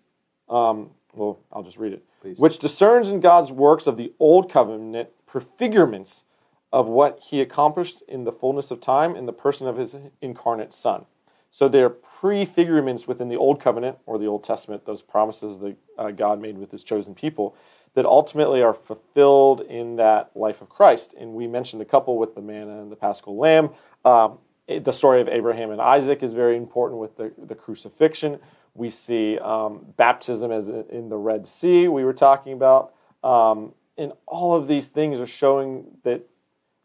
[0.49, 2.39] um, well, I'll just read it, Please.
[2.39, 6.23] which discerns in God's works of the Old Covenant prefigurements
[6.73, 10.75] of what he accomplished in the fullness of time in the person of his incarnate
[10.75, 11.05] Son.
[11.51, 16.11] So they're prefigurements within the Old Covenant or the Old Testament, those promises that uh,
[16.11, 17.55] God made with his chosen people
[17.95, 21.15] that ultimately are fulfilled in that life of Christ.
[21.19, 23.69] And we mentioned a couple with the manna and the paschal lamb.
[24.03, 28.39] Um, it- the story of Abraham and Isaac is very important with the, the crucifixion.
[28.75, 32.95] We see um, baptism as in in the Red Sea, we were talking about.
[33.23, 36.23] Um, and all of these things are showing that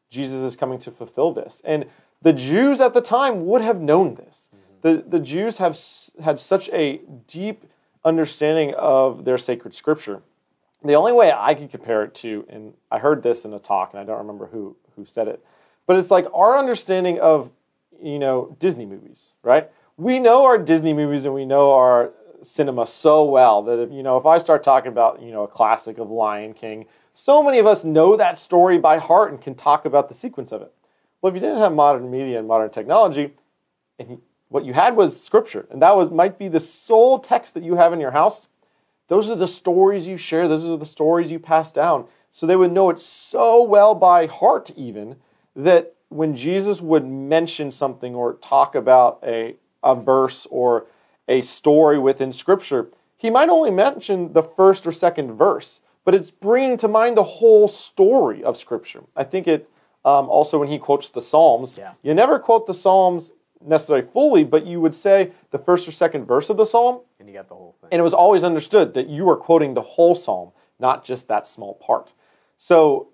[0.09, 1.61] Jesus is coming to fulfill this.
[1.65, 1.85] And
[2.21, 4.49] the Jews at the time would have known this.
[4.55, 4.65] Mm-hmm.
[4.81, 7.65] The, the Jews have s- had such a deep
[8.03, 10.21] understanding of their sacred scripture.
[10.83, 13.93] The only way I could compare it to, and I heard this in a talk,
[13.93, 15.43] and I don't remember who, who said it,
[15.85, 17.49] but it's like our understanding of,
[18.01, 19.69] you know, Disney movies, right?
[19.97, 22.11] We know our Disney movies and we know our
[22.43, 25.47] cinema so well that if, you know, if I start talking about, you know, a
[25.47, 29.55] classic of Lion King, so many of us know that story by heart and can
[29.55, 30.71] talk about the sequence of it.
[31.21, 33.33] Well, if you didn't have modern media and modern technology,
[33.97, 34.19] and
[34.49, 37.75] what you had was scripture, and that was might be the sole text that you
[37.75, 38.47] have in your house.
[39.07, 40.47] Those are the stories you share.
[40.47, 42.05] Those are the stories you pass down.
[42.31, 45.15] So they would know it so well by heart, even
[45.55, 50.87] that when Jesus would mention something or talk about a a verse or
[51.27, 56.31] a story within Scripture, he might only mention the first or second verse, but it's
[56.31, 59.03] bringing to mind the whole story of Scripture.
[59.15, 59.69] I think it
[60.05, 61.93] um, also when he quotes the Psalms, Yeah.
[62.01, 63.31] you never quote the Psalms
[63.65, 67.27] necessarily fully, but you would say the first or second verse of the Psalm, And
[67.27, 67.89] you got the whole thing.
[67.91, 71.45] and it was always understood that you were quoting the whole Psalm, not just that
[71.47, 72.13] small part.
[72.57, 73.09] So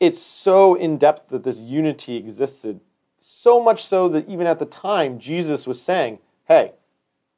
[0.00, 2.80] it's so in depth that this unity existed,
[3.20, 6.72] so much so that even at the time, Jesus was saying, Hey,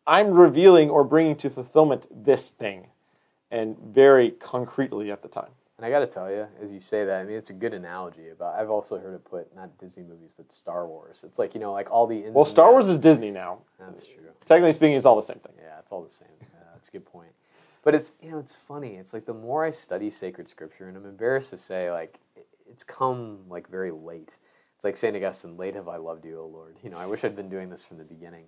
[0.06, 2.88] I'm revealing or bringing to fulfillment this thing,
[3.50, 5.50] and very concretely at the time.
[5.76, 7.74] And I got to tell you, as you say that, I mean, it's a good
[7.74, 8.54] analogy about.
[8.54, 11.24] I've also heard it put not Disney movies, but Star Wars.
[11.26, 12.24] It's like you know, like all the.
[12.30, 13.58] Well, Star Wars is Disney now.
[13.78, 14.24] That's true.
[14.46, 15.54] Technically speaking, it's all the same thing.
[15.60, 16.28] Yeah, it's all the same.
[16.40, 17.30] Yeah, that's a good point.
[17.82, 18.94] But it's you know, it's funny.
[18.96, 22.18] It's like the more I study sacred scripture, and I'm embarrassed to say, like,
[22.70, 24.30] it's come like very late.
[24.76, 25.16] It's like St.
[25.16, 26.76] Augustine, late have I loved you, O Lord.
[26.82, 28.44] You know, I wish I'd been doing this from the beginning.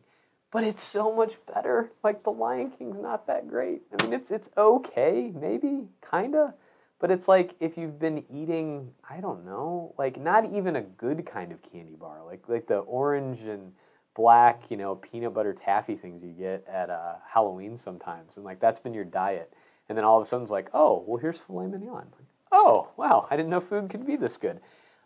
[0.56, 1.92] But it's so much better.
[2.02, 3.82] Like The Lion King's not that great.
[3.92, 6.54] I mean, it's it's okay, maybe, kinda.
[6.98, 11.26] But it's like if you've been eating, I don't know, like not even a good
[11.26, 13.70] kind of candy bar, like like the orange and
[14.14, 18.58] black, you know, peanut butter taffy things you get at uh, Halloween sometimes, and like
[18.58, 19.52] that's been your diet,
[19.90, 21.96] and then all of a sudden it's like, oh, well, here's filet mignon.
[21.96, 24.58] Like, oh, wow, I didn't know food could be this good.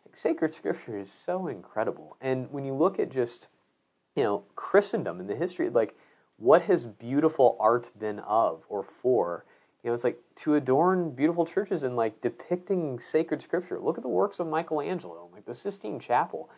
[0.06, 3.48] Like sacred scripture is so incredible, and when you look at just,
[4.16, 5.96] you know, Christendom in the history, like
[6.38, 9.44] what has beautiful art been of or for?
[9.82, 13.78] You know, it's like to adorn beautiful churches and like depicting sacred scripture.
[13.78, 16.50] Look at the works of Michelangelo, like the Sistine Chapel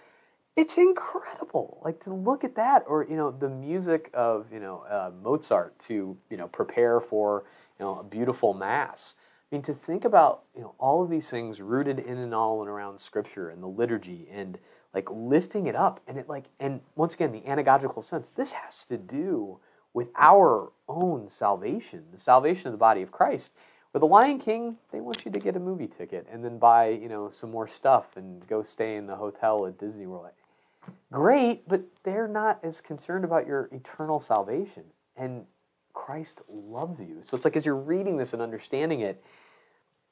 [0.57, 4.85] it's incredible like to look at that or you know the music of you know
[4.91, 7.45] uh, mozart to you know prepare for
[7.79, 9.15] you know a beautiful mass
[9.51, 12.61] i mean to think about you know all of these things rooted in and all
[12.61, 14.59] and around scripture and the liturgy and
[14.95, 18.84] like lifting it up and it like and once again the anagogical sense this has
[18.84, 19.59] to do
[19.95, 23.53] with our own salvation the salvation of the body of christ
[23.93, 26.88] with the Lion King, they want you to get a movie ticket and then buy,
[26.88, 30.30] you know, some more stuff and go stay in the hotel at Disney World
[31.11, 34.84] great, but they're not as concerned about your eternal salvation.
[35.16, 35.45] And
[35.93, 37.18] Christ loves you.
[37.22, 39.22] So it's like as you're reading this and understanding it,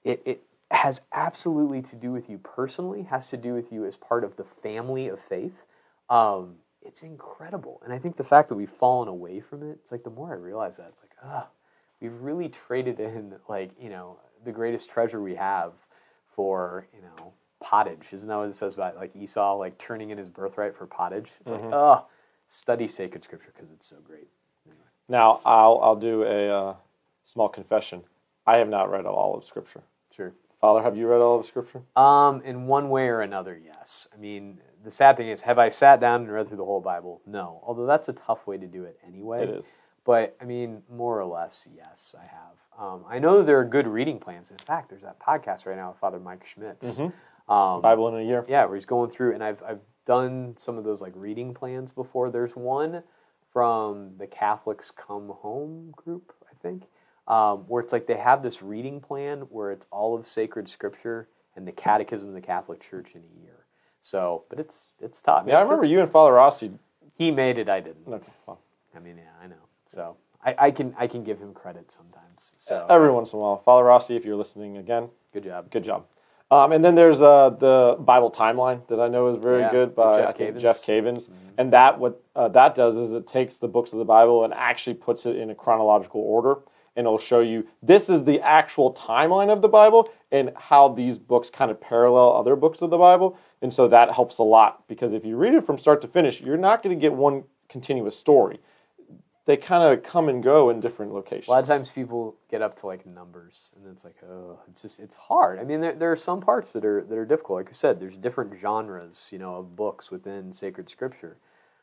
[0.04, 3.96] it, it has absolutely to do with you personally, has to do with you as
[3.96, 5.54] part of the family of faith.
[6.08, 7.80] Um, it's incredible.
[7.84, 10.32] And I think the fact that we've fallen away from it, it's like the more
[10.32, 11.46] I realize that, it's like, ah,
[12.00, 15.72] we've really traded in like, you know, the greatest treasure we have
[16.34, 18.06] for, you know, pottage.
[18.12, 21.30] Isn't that what it says about like Esau like turning in his birthright for pottage?
[21.40, 21.64] It's mm-hmm.
[21.64, 22.06] like, oh,
[22.48, 24.28] study sacred scripture because it's so great.
[24.66, 24.80] Anyway.
[25.08, 26.74] Now I'll I'll do a uh,
[27.24, 28.02] small confession.
[28.46, 29.82] I have not read all of Scripture.
[30.10, 30.32] Sure.
[30.60, 31.82] Father, have you read all of Scripture?
[31.96, 34.08] Um, in one way or another, yes.
[34.14, 36.80] I mean, the sad thing is, have I sat down and read through the whole
[36.80, 37.22] Bible?
[37.26, 37.62] No.
[37.64, 39.44] Although that's a tough way to do it anyway.
[39.44, 39.64] It is.
[40.04, 42.56] But I mean, more or less, yes, I have.
[42.78, 44.50] Um, I know there are good reading plans.
[44.50, 46.86] In fact, there's that podcast right now with Father Mike Schmitz.
[46.86, 47.08] Mm-hmm
[47.50, 48.44] um, Bible in a year.
[48.48, 51.90] Yeah, where he's going through, and I've I've done some of those like reading plans
[51.90, 52.30] before.
[52.30, 53.02] There's one
[53.52, 56.84] from the Catholics Come Home group, I think,
[57.30, 61.28] um, where it's like they have this reading plan where it's all of sacred scripture
[61.54, 63.66] and the Catechism of the Catholic Church in a year.
[64.02, 65.44] So, but it's it's tough.
[65.46, 66.72] Yeah, it's, I remember you and Father Rossi.
[67.16, 67.68] He made it.
[67.68, 68.06] I didn't.
[68.08, 68.58] Okay, well.
[68.96, 69.62] I mean, yeah, I know.
[69.86, 72.54] So I, I can I can give him credit sometimes.
[72.56, 75.70] So every once in a while, Father Rossi, if you're listening again, good job.
[75.70, 76.06] Good job.
[76.52, 79.94] Um, and then there's uh, the Bible timeline that I know is very yeah, good
[79.94, 80.60] by Jeff Cavins.
[80.60, 81.22] Jeff Cavins.
[81.24, 81.48] Mm-hmm.
[81.58, 84.52] And that what uh, that does is it takes the books of the Bible and
[84.52, 86.58] actually puts it in a chronological order,
[87.00, 91.18] and it'll show you this is the actual timeline of the Bible and how these
[91.18, 93.36] books kind of parallel other books of the Bible.
[93.62, 96.40] And so that helps a lot because if you read it from start to finish,
[96.40, 98.60] you're not going to get one continuous story
[99.50, 101.48] they kind of come and go in different locations.
[101.48, 104.82] A lot of times people get up to like numbers, and it's like, oh, it's
[104.82, 105.58] just it's hard.
[105.58, 107.58] I mean, there, there are some parts that are that are difficult.
[107.58, 111.36] Like you said, there's different genres, you know, of books within sacred scripture.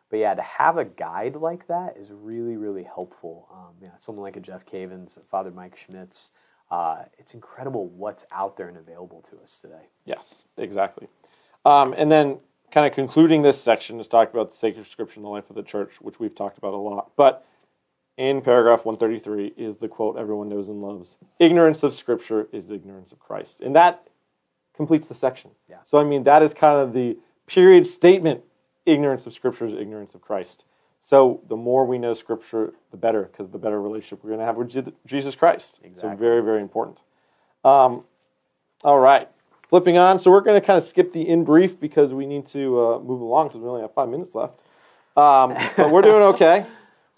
[0.10, 3.47] But yeah, to have a guide like that is really, really helpful.
[3.51, 6.32] Um, yeah, someone like a Jeff Cavins, Father Mike Schmitz.
[6.70, 9.88] Uh, it's incredible what's out there and available to us today.
[10.05, 11.08] Yes, exactly.
[11.66, 12.39] Um, and then,
[12.72, 15.55] kind of concluding this section is talk about the sacred scripture and the life of
[15.55, 17.12] the church, which we've talked about a lot.
[17.16, 17.45] But
[18.18, 23.12] in paragraph 133 is the quote everyone knows and loves ignorance of scripture is ignorance
[23.12, 24.08] of christ and that
[24.76, 25.78] completes the section yeah.
[25.86, 28.41] so i mean that is kind of the period statement
[28.88, 30.65] ignorance of scripture is ignorance of christ
[31.01, 34.45] so the more we know scripture the better because the better relationship we're going to
[34.45, 36.11] have with jesus christ exactly.
[36.11, 36.99] so very very important
[37.63, 38.03] um,
[38.83, 39.29] all right
[39.69, 42.45] flipping on so we're going to kind of skip the in brief because we need
[42.45, 44.53] to uh, move along because we only have five minutes left
[45.15, 46.65] um, but we're doing okay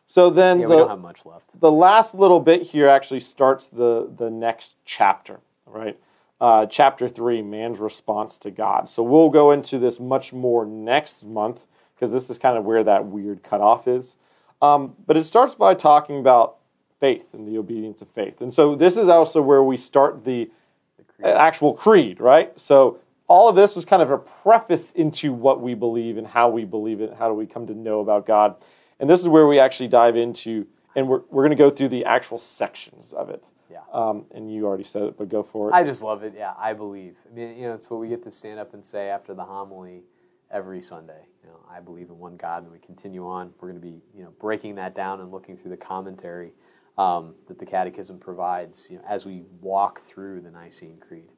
[0.10, 1.60] so then yeah, the, we don't have much left.
[1.60, 5.98] The last little bit here actually starts the, the next chapter, right?
[6.42, 8.90] Uh, chapter three, man's response to God.
[8.90, 11.66] So we'll go into this much more next month
[11.96, 14.16] because this is kind of where that weird cutoff is.
[14.62, 16.56] Um, but it starts by talking about
[17.00, 18.42] faith and the obedience of faith.
[18.42, 20.50] And so this is also where we start the,
[20.98, 21.28] the creed.
[21.28, 22.58] actual creed, right?
[22.60, 26.50] So all of this was kind of a preface into what we believe and how
[26.50, 28.56] we believe it, how do we come to know about God.
[29.00, 30.68] And this is where we actually dive into,
[31.00, 33.46] and we're, we're going to go through the actual sections of it.
[33.72, 33.80] Yeah.
[33.94, 35.74] Um, and you already said it, but go for it.
[35.74, 36.34] I just love it.
[36.36, 37.16] Yeah, I believe.
[37.30, 39.46] I mean, you know, it's what we get to stand up and say after the
[39.46, 40.04] homily
[40.52, 41.22] every Sunday.
[41.44, 43.54] You know, I believe in one God, and we continue on.
[43.60, 46.52] We're going to be, you know, breaking that down and looking through the commentary
[46.98, 51.30] um, that the Catechism provides, you know, as we walk through the Nicene Creed.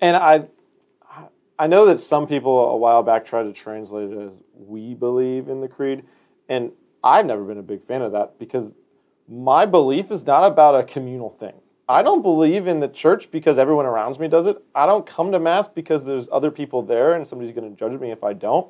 [0.00, 0.46] And I,
[1.58, 5.48] I know that some people a while back tried to translate it as "we believe
[5.48, 6.04] in the creed,"
[6.48, 6.72] and
[7.04, 8.72] I've never been a big fan of that because
[9.28, 11.54] my belief is not about a communal thing.
[11.88, 14.62] I don't believe in the church because everyone around me does it.
[14.74, 18.00] I don't come to mass because there's other people there and somebody's going to judge
[18.00, 18.66] me if I don't.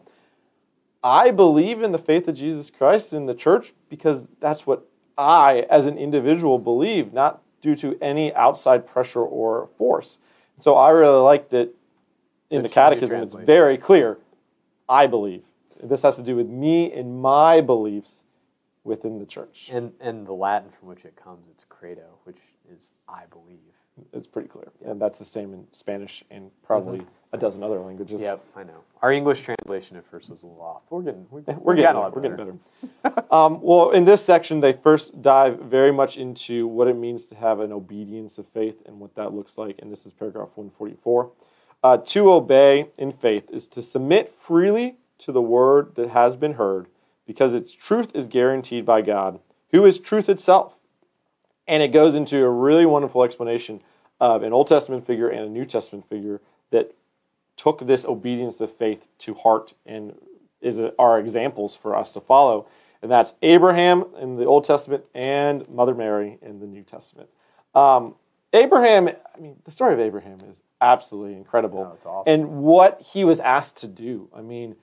[1.05, 4.89] I believe in the faith of Jesus Christ in the church because that's what
[5.19, 10.19] I, as an individual, believe, not due to any outside pressure or force.
[10.61, 11.75] So I really like that
[12.51, 14.19] in the catechism, it's very clear
[14.89, 15.43] I believe.
[15.83, 18.22] This has to do with me and my beliefs
[18.85, 19.69] within the church.
[19.73, 22.39] And and the Latin from which it comes, it's credo, which
[22.75, 23.59] is I believe.
[24.15, 27.35] It's pretty clear, and that's the same in Spanish and probably mm-hmm.
[27.35, 28.23] a dozen other languages.
[28.23, 28.85] Yep, I know.
[29.03, 30.81] Our English translation at first was a little off.
[30.89, 32.61] We're getting we're, we're getting, getting we're getting
[33.03, 33.25] better.
[33.31, 37.35] um, well, in this section, they first dive very much into what it means to
[37.35, 40.71] have an obedience of faith and what that looks like, and this is paragraph one
[40.71, 41.33] forty four.
[41.85, 46.55] Uh, to obey in faith is to submit freely to the word that has been
[46.55, 46.87] heard
[47.27, 50.75] because its truth is guaranteed by God, who is truth itself.
[51.67, 53.83] And it goes into a really wonderful explanation
[54.21, 56.95] of an Old Testament figure and a New Testament figure that
[57.57, 60.15] took this obedience of faith to heart and
[60.61, 62.67] is are examples for us to follow.
[63.03, 67.29] And that's Abraham in the Old Testament and Mother Mary in the New Testament.
[67.75, 68.15] Um,
[68.53, 71.99] Abraham, I mean, the story of Abraham is absolutely incredible.
[72.05, 72.33] Awesome.
[72.33, 74.29] And what he was asked to do.
[74.35, 74.77] I mean,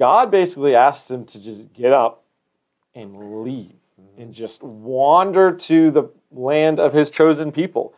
[0.00, 2.24] God basically asked him to just get up
[2.94, 4.22] and leave mm-hmm.
[4.22, 7.94] and just wander to the land of his chosen people.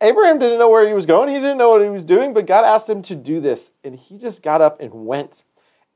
[0.00, 1.28] Abraham didn't know where he was going.
[1.28, 3.96] He didn't know what he was doing, but God asked him to do this, and
[3.96, 5.42] he just got up and went.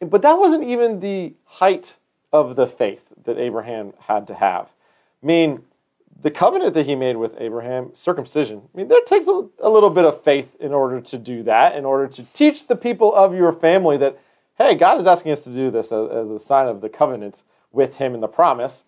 [0.00, 1.96] But that wasn't even the height
[2.32, 4.70] of the faith that Abraham had to have.
[5.22, 5.62] I mean,
[6.20, 9.90] the covenant that he made with Abraham, circumcision, I mean, there takes a, a little
[9.90, 13.36] bit of faith in order to do that, in order to teach the people of
[13.36, 14.18] your family that
[14.57, 17.42] hey, God is asking us to do this as, as a sign of the covenant
[17.70, 18.84] with Him and the promise.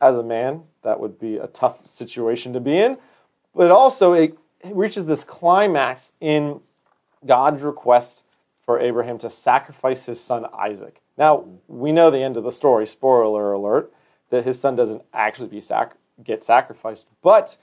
[0.00, 2.98] As a man, that would be a tough situation to be in.
[3.54, 6.60] But also, it reaches this climax in
[7.26, 8.22] God's request
[8.64, 11.00] for Abraham to sacrifice his son Isaac.
[11.16, 13.92] Now, we know the end of the story, spoiler alert,
[14.30, 17.56] that his son doesn't actually be sac- get sacrificed, but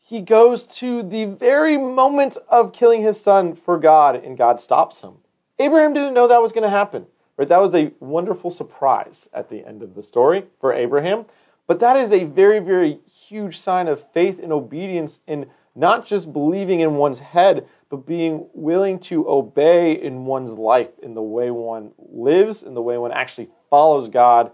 [0.00, 5.02] he goes to the very moment of killing his son for God, and God stops
[5.02, 5.18] him.
[5.60, 7.06] Abraham didn't know that was going to happen.
[7.36, 7.48] Right?
[7.48, 11.26] That was a wonderful surprise at the end of the story for Abraham.
[11.66, 15.46] But that is a very, very huge sign of faith and obedience in
[15.76, 21.14] not just believing in one's head, but being willing to obey in one's life, in
[21.14, 24.50] the way one lives, in the way one actually follows God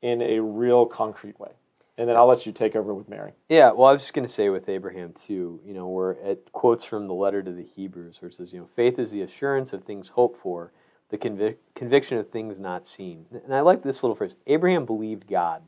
[0.00, 1.50] in a real concrete way
[1.96, 3.32] and then I'll let you take over with Mary.
[3.48, 5.60] Yeah, well, I was just going to say with Abraham too.
[5.64, 8.60] You know, where it quotes from the letter to the Hebrews, where it says, "You
[8.60, 10.72] know, faith is the assurance of things hoped for,
[11.10, 15.26] the convic- conviction of things not seen." And I like this little phrase: Abraham believed
[15.28, 15.62] God.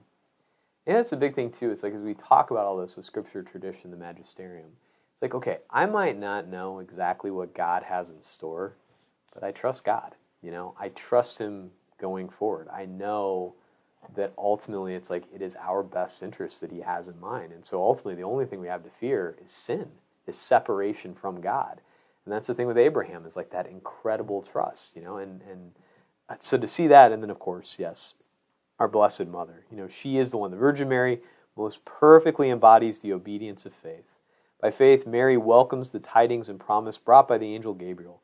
[0.86, 1.70] And that's a big thing too.
[1.70, 4.70] It's like as we talk about all this with Scripture tradition, the Magisterium.
[5.12, 8.76] It's like, okay, I might not know exactly what God has in store,
[9.32, 10.14] but I trust God.
[10.42, 12.68] You know, I trust Him going forward.
[12.68, 13.54] I know
[14.14, 17.52] that ultimately it's like it is our best interest that he has in mind.
[17.52, 19.88] And so ultimately the only thing we have to fear is sin,
[20.26, 21.80] is separation from God.
[22.24, 25.72] And that's the thing with Abraham is like that incredible trust, you know, and and
[26.40, 28.14] so to see that and then of course, yes,
[28.78, 29.64] our blessed mother.
[29.70, 31.20] You know, she is the one, the Virgin Mary
[31.56, 34.04] most perfectly embodies the obedience of faith.
[34.60, 38.20] By faith, Mary welcomes the tidings and promise brought by the angel Gabriel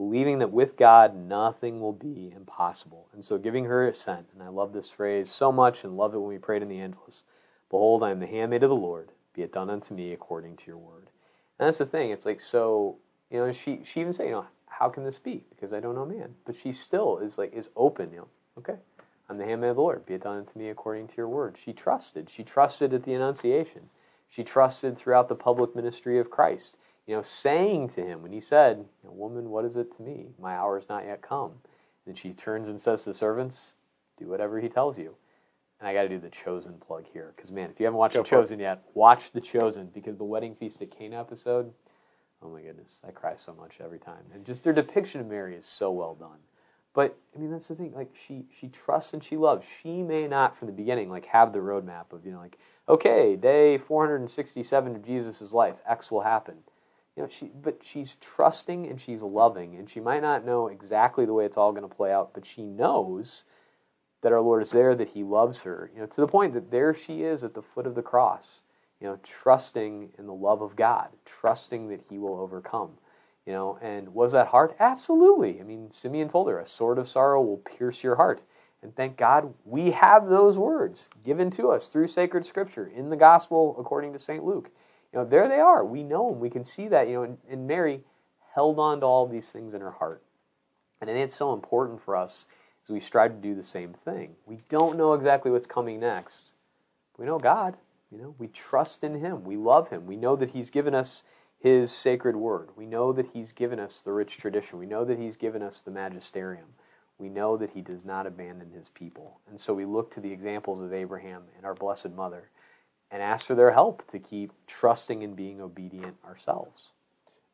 [0.00, 3.06] believing that with God nothing will be impossible.
[3.12, 6.18] And so giving her assent, and I love this phrase so much and love it
[6.18, 7.24] when we prayed in the Angelus
[7.68, 10.66] Behold, I am the handmaid of the Lord, be it done unto me according to
[10.66, 11.10] your word.
[11.58, 12.96] And that's the thing, it's like so,
[13.30, 15.44] you know, she she even said, you know, how can this be?
[15.50, 16.34] Because I don't know man.
[16.46, 18.78] But she still is like is open, you know, okay.
[19.28, 21.58] I'm the handmaid of the Lord, be it done unto me according to your word.
[21.62, 22.30] She trusted.
[22.30, 23.82] She trusted at the Annunciation.
[24.30, 26.78] She trusted throughout the public ministry of Christ
[27.10, 30.28] you know, saying to him when he said, Woman, what is it to me?
[30.40, 31.54] My hour is not yet come.
[32.06, 33.74] And she turns and says to the servants,
[34.16, 35.16] Do whatever he tells you.
[35.80, 37.32] And I got to do the Chosen plug here.
[37.34, 40.24] Because, man, if you haven't watched Go The Chosen yet, watch The Chosen because the
[40.24, 41.72] Wedding Feast at Cana episode,
[42.44, 44.22] oh my goodness, I cry so much every time.
[44.32, 46.38] And just their depiction of Mary is so well done.
[46.94, 47.92] But I mean, that's the thing.
[47.92, 49.66] Like she, she trusts and she loves.
[49.82, 52.56] She may not, from the beginning, like have the roadmap of you know, like
[52.88, 56.58] okay, day 467 of Jesus' life, X will happen
[57.20, 61.32] know, she, but she's trusting and she's loving, and she might not know exactly the
[61.32, 63.44] way it's all going to play out, but she knows
[64.22, 66.70] that our Lord is there, that He loves her, you know, to the point that
[66.70, 68.60] there she is at the foot of the cross,
[69.00, 72.90] you know, trusting in the love of God, trusting that He will overcome.
[73.46, 74.74] You know, and was that hard?
[74.78, 75.60] Absolutely.
[75.60, 78.42] I mean, Simeon told her, a sword of sorrow will pierce your heart.
[78.82, 83.16] And thank God we have those words given to us through sacred scripture in the
[83.16, 84.44] gospel according to St.
[84.44, 84.70] Luke.
[85.12, 85.84] You know, there they are.
[85.84, 86.40] We know them.
[86.40, 88.02] We can see that, you know, and, and Mary
[88.54, 90.22] held on to all these things in her heart.
[91.00, 92.46] And it's so important for us
[92.84, 94.34] as we strive to do the same thing.
[94.46, 96.54] We don't know exactly what's coming next.
[97.18, 97.76] We know God.
[98.12, 99.44] You know, we trust in Him.
[99.44, 100.06] We love Him.
[100.06, 101.22] We know that He's given us
[101.58, 102.70] His sacred word.
[102.76, 104.78] We know that He's given us the rich tradition.
[104.78, 106.66] We know that He's given us the magisterium.
[107.18, 109.38] We know that He does not abandon His people.
[109.48, 112.50] And so we look to the examples of Abraham and our Blessed Mother
[113.10, 116.90] and ask for their help to keep trusting and being obedient ourselves.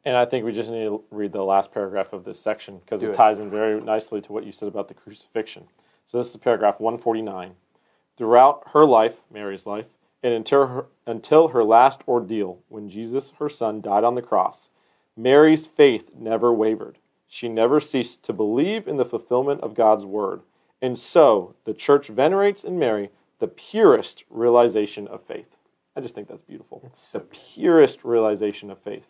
[0.04, 3.02] And I think we just need to read the last paragraph of this section because
[3.02, 3.14] it, it.
[3.14, 5.64] ties in very nicely to what you said about the crucifixion.
[6.07, 7.54] So this is paragraph 149.
[8.16, 9.86] Throughout her life, Mary's life,
[10.22, 14.70] and until her, until her last ordeal, when Jesus, her son, died on the cross,
[15.16, 16.98] Mary's faith never wavered.
[17.26, 20.42] She never ceased to believe in the fulfillment of God's word.
[20.80, 25.57] And so the church venerates in Mary the purest realization of faith.
[25.97, 26.82] I just think that's beautiful.
[26.84, 29.07] It's so the purest realization of faith.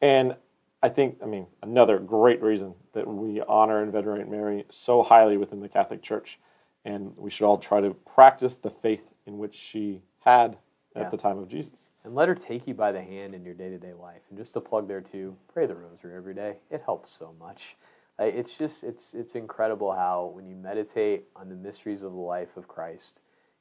[0.00, 0.36] And
[0.82, 5.36] I think, I mean, another great reason that we honor and venerate Mary so highly
[5.36, 6.38] within the Catholic Church.
[6.84, 10.56] And we should all try to practice the faith in which she had
[10.94, 11.08] at Yeah.
[11.10, 11.90] the time of Jesus.
[12.04, 14.22] And let her take you by the hand in your day to day life.
[14.28, 16.58] And just to plug there too, pray the rosary every day.
[16.70, 17.76] It helps so much.
[18.18, 22.56] It's just it's it's incredible how when you meditate on the mysteries of the life
[22.56, 23.20] of Christ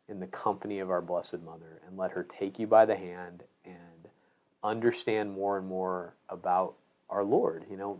[0.10, 3.44] in the company of our Blessed Mother and let her take you by the hand
[3.66, 3.76] and
[4.64, 6.76] understand more and more about
[7.10, 8.00] our Lord, you know,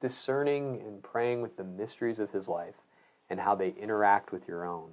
[0.00, 2.74] discerning and praying with the mysteries of his life
[3.28, 4.90] and how they interact with your own,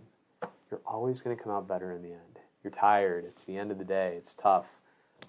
[0.69, 2.39] you're always going to come out better in the end.
[2.63, 4.65] You're tired, it's the end of the day, it's tough.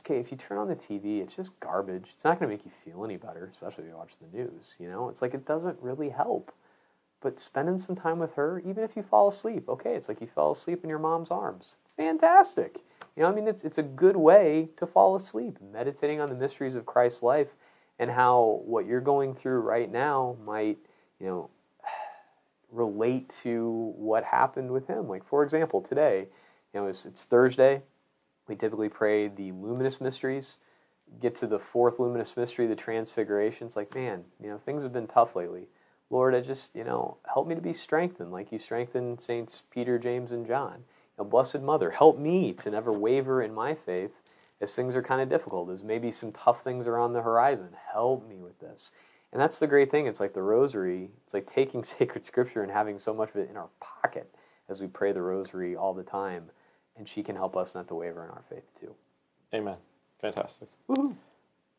[0.01, 2.07] Okay, if you turn on the TV, it's just garbage.
[2.11, 4.75] It's not going to make you feel any better, especially if you watch the news,
[4.79, 5.09] you know?
[5.09, 6.53] It's like it doesn't really help.
[7.21, 10.29] But spending some time with her, even if you fall asleep, okay, it's like you
[10.29, 11.77] fell asleep in your mom's arms.
[11.97, 12.79] Fantastic.
[13.17, 16.37] You know, I mean, it's, it's a good way to fall asleep, meditating on the
[16.37, 17.49] mysteries of Christ's life
[17.99, 20.79] and how what you're going through right now might,
[21.19, 21.51] you know,
[22.71, 25.09] relate to what happened with him.
[25.09, 26.29] Like, for example, today,
[26.73, 27.83] you know, it's, it's Thursday.
[28.47, 30.59] We typically pray the luminous mysteries.
[31.21, 33.67] Get to the fourth luminous mystery, the transfiguration.
[33.67, 35.67] It's like, man, you know, things have been tough lately.
[36.11, 39.99] Lord, I just, you know, help me to be strengthened like you strengthened Saints Peter,
[39.99, 40.77] James, and John.
[40.77, 44.13] You know, Blessed Mother, help me to never waver in my faith
[44.61, 47.69] as things are kind of difficult, as maybe some tough things are on the horizon.
[47.93, 48.93] Help me with this.
[49.33, 50.07] And that's the great thing.
[50.07, 53.51] It's like the rosary, it's like taking sacred scripture and having so much of it
[53.51, 54.33] in our pocket
[54.69, 56.45] as we pray the rosary all the time.
[56.97, 58.95] And she can help us not to waver in our faith too.
[59.55, 59.77] Amen.
[60.21, 60.69] Fantastic.
[60.89, 61.15] Woohoo.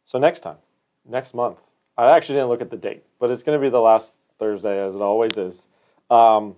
[0.06, 0.58] So next time,
[1.06, 1.58] next month,
[1.98, 4.86] I actually didn't look at the date, but it's going to be the last Thursday,
[4.86, 5.68] as it always is.
[6.10, 6.56] Um,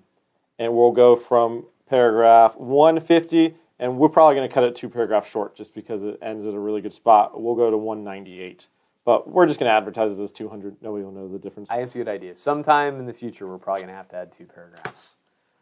[0.59, 5.29] and we'll go from paragraph 150, and we're probably going to cut it two paragraphs
[5.29, 7.41] short just because it ends at a really good spot.
[7.41, 8.67] We'll go to 198.
[9.03, 10.77] But we're just going to advertise it as 200.
[10.81, 11.71] Nobody will know the difference.
[11.71, 12.37] I think it's a good idea.
[12.37, 15.15] Sometime in the future, we're probably going to have to add two paragraphs.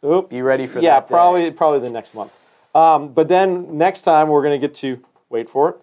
[0.05, 0.29] Oop.
[0.29, 1.05] Be ready for yeah, that.
[1.05, 2.31] Yeah, probably probably the next month.
[2.75, 5.75] Um, but then next time we're going to get to wait for it.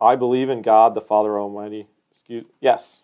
[0.00, 1.86] I believe in God the Father Almighty.
[2.10, 3.02] Excuse yes.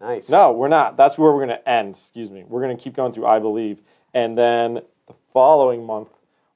[0.00, 0.28] Nice.
[0.28, 0.96] No, we're not.
[0.96, 1.94] That's where we're going to end.
[1.96, 2.44] Excuse me.
[2.46, 3.80] We're going to keep going through I believe,
[4.14, 4.74] and then
[5.06, 6.08] the following month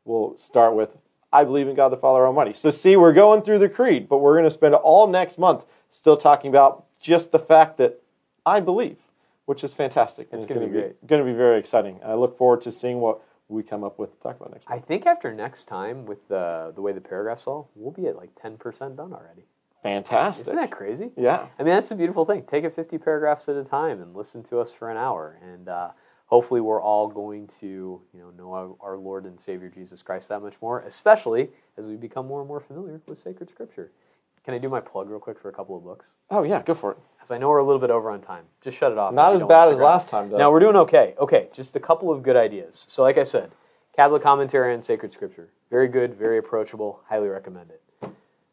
[0.04, 0.90] we'll start with
[1.32, 2.52] I believe in God the Father Almighty.
[2.52, 5.64] So see, we're going through the creed, but we're going to spend all next month
[5.90, 8.02] still talking about just the fact that
[8.44, 8.98] I believe,
[9.46, 10.28] which is fantastic.
[10.30, 11.06] It's And gonna be great.
[11.06, 12.00] Going to be very exciting.
[12.04, 14.78] I look forward to seeing what we come up with to talk about next I
[14.78, 18.30] think after next time, with the the way the paragraphs all, we'll be at like
[18.40, 19.46] ten percent done already.
[19.82, 20.46] Fantastic.
[20.46, 21.10] Isn't that crazy?
[21.16, 21.46] Yeah.
[21.58, 22.44] I mean, that's a beautiful thing.
[22.44, 25.38] Take it 50 paragraphs at a time and listen to us for an hour.
[25.42, 25.90] And uh,
[26.26, 30.28] hopefully, we're all going to you know, know our, our Lord and Savior Jesus Christ
[30.28, 33.90] that much more, especially as we become more and more familiar with sacred scripture.
[34.44, 36.12] Can I do my plug real quick for a couple of books?
[36.30, 36.98] Oh yeah, go for it.
[37.16, 38.44] Because I know we're a little bit over on time.
[38.60, 39.14] Just shut it off.
[39.14, 40.38] Not as bad as last time, though.
[40.38, 41.14] No, we're doing okay.
[41.18, 42.84] Okay, just a couple of good ideas.
[42.88, 43.52] So, like I said,
[43.94, 45.50] Catholic commentary on sacred scripture.
[45.70, 47.00] Very good, very approachable.
[47.08, 47.82] Highly recommend it.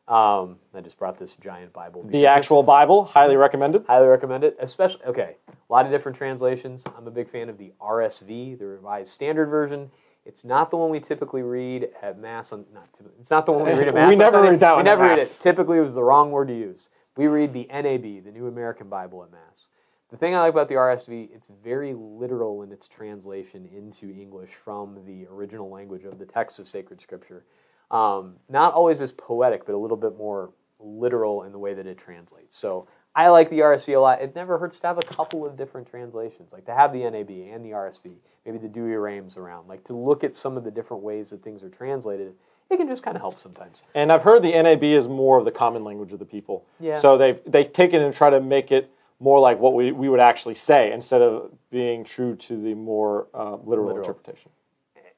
[0.09, 2.03] Um, I just brought this giant Bible.
[2.07, 3.85] the actual Bible, highly recommended.
[3.85, 4.57] Highly recommend it.
[4.59, 6.83] Especially, okay, a lot of different translations.
[6.97, 9.91] I'm a big fan of the RSV, the Revised Standard Version.
[10.25, 12.51] It's not the one we typically read at Mass.
[12.51, 12.87] On, not
[13.19, 14.11] it's not the one we read at We Mass.
[14.13, 14.49] on never Sunday.
[14.49, 15.37] read that We never read it.
[15.39, 16.89] Typically, it was the wrong word to use.
[17.15, 19.67] We read the NAB, the New American Bible at Mass.
[20.09, 24.49] The thing I like about the RSV, it's very literal in its translation into English
[24.63, 27.43] from the original language of the text of sacred scripture.
[27.91, 31.87] Um, not always as poetic, but a little bit more literal in the way that
[31.87, 32.55] it translates.
[32.55, 34.21] So I like the RSV a lot.
[34.21, 37.29] It never hurts to have a couple of different translations, like to have the NAB
[37.53, 38.11] and the RSV,
[38.45, 41.63] maybe the Douay-Rheims around, like to look at some of the different ways that things
[41.63, 42.33] are translated.
[42.69, 43.81] It can just kind of help sometimes.
[43.95, 46.65] And I've heard the NAB is more of the common language of the people.
[46.79, 46.99] Yeah.
[46.99, 50.19] So they've they've taken and try to make it more like what we, we would
[50.19, 53.97] actually say instead of being true to the more uh, literal, Literal.
[53.97, 54.51] interpretation.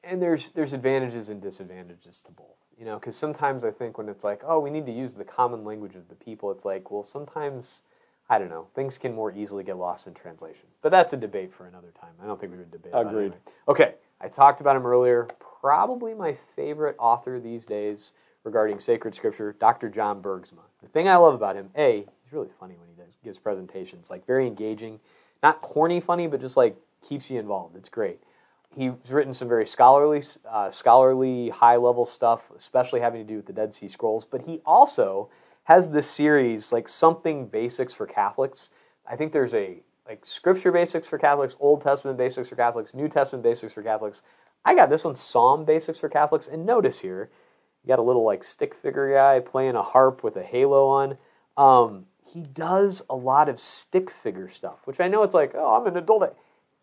[0.02, 2.46] and there's there's advantages and disadvantages to both
[2.78, 5.24] you know because sometimes i think when it's like oh we need to use the
[5.24, 7.82] common language of the people it's like well sometimes
[8.28, 10.66] i don't know things can more easily get lost in translation.
[10.80, 12.10] But that's a debate for another time.
[12.20, 13.20] I don't think we would debate Agreed.
[13.26, 13.36] anyway.
[13.68, 15.28] okay i talked about him earlier.
[15.60, 18.12] Probably my favorite author these days
[18.42, 20.62] regarding sacred scripture dr john bergsma.
[20.82, 24.10] The thing i love about him a he's really funny when he does, gives presentations
[24.10, 24.98] like very engaging.
[25.42, 27.76] Not corny funny but just like keeps you involved.
[27.76, 28.20] It's great
[28.76, 33.52] he's written some very scholarly, uh, scholarly, high-level stuff, especially having to do with the
[33.52, 34.24] Dead Sea Scrolls.
[34.24, 35.28] But he also
[35.64, 38.70] has this series, like something basics for Catholics.
[39.10, 43.08] I think there's a like Scripture basics for Catholics, Old Testament basics for Catholics, New
[43.08, 44.22] Testament basics for Catholics.
[44.64, 46.48] I got this one, Psalm basics for Catholics.
[46.48, 47.30] And notice here,
[47.82, 51.18] you got a little like stick figure guy playing a harp with a halo on.
[51.56, 55.76] Um, he does a lot of stick figure stuff, which I know it's like, oh,
[55.76, 56.22] I'm an adult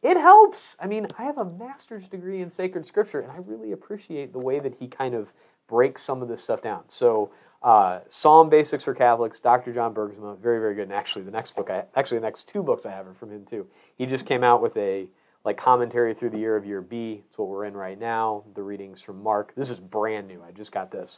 [0.02, 0.78] it helps.
[0.80, 4.40] I mean, I have a master's degree in sacred scripture, and I really appreciate the
[4.40, 5.32] way that he kind of
[5.68, 6.84] breaks some of this stuff down.
[6.88, 7.32] So,
[7.62, 9.74] uh, Psalm Basics for Catholics, Dr.
[9.74, 10.84] John Bergsma, very, very good.
[10.84, 13.32] And actually, the next book, I actually the next two books I have are from
[13.32, 13.68] him too.
[13.98, 15.08] He just came out with a
[15.44, 17.24] like commentary through the year of year B.
[17.28, 18.44] It's what we're in right now.
[18.56, 19.54] The readings from Mark.
[19.56, 20.42] This is brand new.
[20.42, 21.18] I just got this.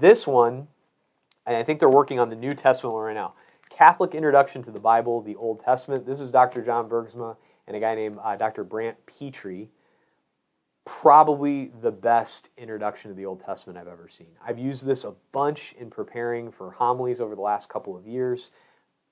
[0.00, 0.66] This one,
[1.46, 3.34] and I think they're working on the New Testament right now.
[3.68, 6.06] Catholic Introduction to the Bible, the Old Testament.
[6.06, 6.62] This is Dr.
[6.62, 7.36] John Bergsma
[7.66, 8.64] and a guy named uh, Dr.
[8.64, 9.68] Brant Pitre.
[10.84, 14.28] Probably the best introduction to the Old Testament I've ever seen.
[14.44, 18.50] I've used this a bunch in preparing for homilies over the last couple of years.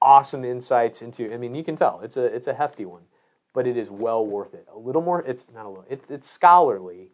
[0.02, 1.32] Awesome insights into.
[1.32, 3.02] I mean, you can tell it's a it's a hefty one,
[3.52, 4.66] but it is well worth it.
[4.74, 5.22] A little more.
[5.22, 5.84] It's not a little.
[5.88, 7.10] It's it's scholarly,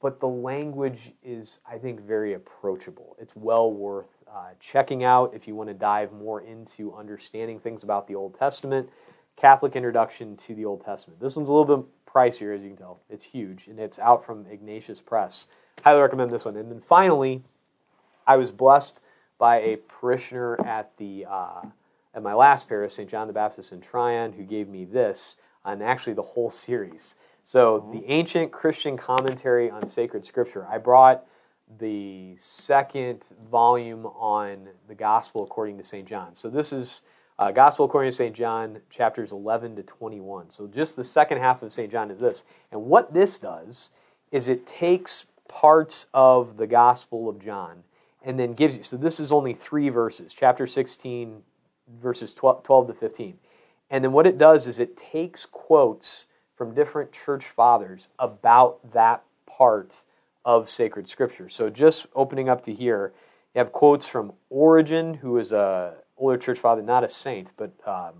[0.00, 3.16] but the language is I think very approachable.
[3.18, 7.82] It's well worth uh, checking out if you want to dive more into understanding things
[7.82, 8.88] about the Old Testament.
[9.36, 11.20] Catholic Introduction to the Old Testament.
[11.20, 13.00] This one's a little bit pricier, as you can tell.
[13.08, 15.46] It's huge, and it's out from Ignatius Press.
[15.82, 16.56] Highly recommend this one.
[16.56, 17.42] And then finally,
[18.26, 19.00] I was blessed
[19.38, 21.62] by a parishioner at the uh,
[22.14, 23.08] at my last parish, St.
[23.08, 27.14] John the Baptist in Tryon, who gave me this, and actually the whole series.
[27.42, 30.66] So the Ancient Christian Commentary on Sacred Scripture.
[30.70, 31.24] I brought
[31.78, 36.06] the second volume on the Gospel according to St.
[36.06, 36.34] John.
[36.34, 37.02] So this is
[37.38, 38.34] uh, Gospel according to St.
[38.34, 40.50] John, chapters 11 to 21.
[40.50, 41.90] So just the second half of St.
[41.90, 42.44] John is this.
[42.70, 43.90] And what this does
[44.30, 47.84] is it takes parts of the Gospel of John
[48.24, 48.82] and then gives you.
[48.82, 51.42] So this is only three verses, chapter 16,
[52.00, 53.38] verses 12, 12 to 15.
[53.90, 56.26] And then what it does is it takes quotes
[56.56, 60.04] from different church fathers about that part
[60.44, 61.48] of sacred scripture.
[61.48, 63.12] So just opening up to here,
[63.54, 67.72] you have quotes from Origen, who is a older church father, not a saint, but
[67.86, 68.14] um,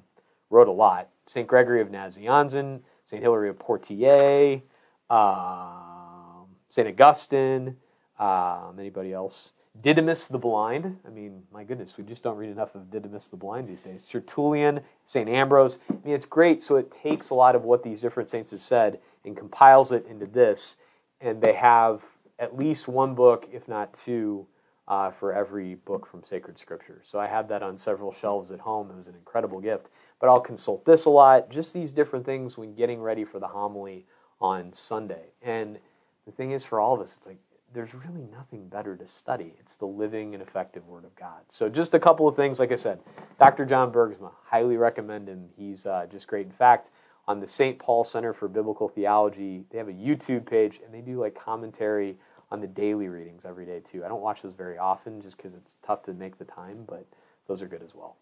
[0.51, 1.09] wrote a lot.
[1.27, 1.47] St.
[1.47, 3.23] Gregory of Nazianzen, St.
[3.23, 4.61] Hilary of Poitiers,
[5.11, 6.89] um, St.
[6.89, 7.77] Augustine,
[8.19, 9.53] um, anybody else?
[9.81, 10.99] Didymus the Blind.
[11.07, 14.03] I mean, my goodness, we just don't read enough of Didymus the Blind these days.
[14.03, 15.29] Tertullian, St.
[15.29, 15.79] Ambrose.
[15.89, 16.61] I mean, it's great.
[16.61, 20.07] So it takes a lot of what these different saints have said and compiles it
[20.07, 20.77] into this,
[21.21, 22.03] and they have
[22.39, 24.47] at least one book, if not two,
[24.93, 27.01] uh, for every book from sacred scripture.
[27.03, 28.91] So I have that on several shelves at home.
[28.91, 29.87] It was an incredible gift.
[30.21, 33.47] But I'll consult this a lot, just these different things when getting ready for the
[33.49, 34.05] homily
[34.39, 35.31] on Sunday.
[35.41, 35.79] And
[36.27, 37.39] the thing is, for all of us, it's like
[37.73, 39.55] there's really nothing better to study.
[39.61, 41.41] It's the living and effective Word of God.
[41.49, 43.01] So just a couple of things, like I said,
[43.39, 43.65] Dr.
[43.65, 45.49] John Bergsma, highly recommend him.
[45.57, 46.45] He's uh, just great.
[46.45, 46.91] In fact,
[47.27, 47.79] on the St.
[47.79, 52.19] Paul Center for Biblical Theology, they have a YouTube page and they do like commentary
[52.53, 54.05] on the daily readings every day too.
[54.05, 57.07] I don't watch those very often just because it's tough to make the time, but
[57.49, 58.17] those are good as well.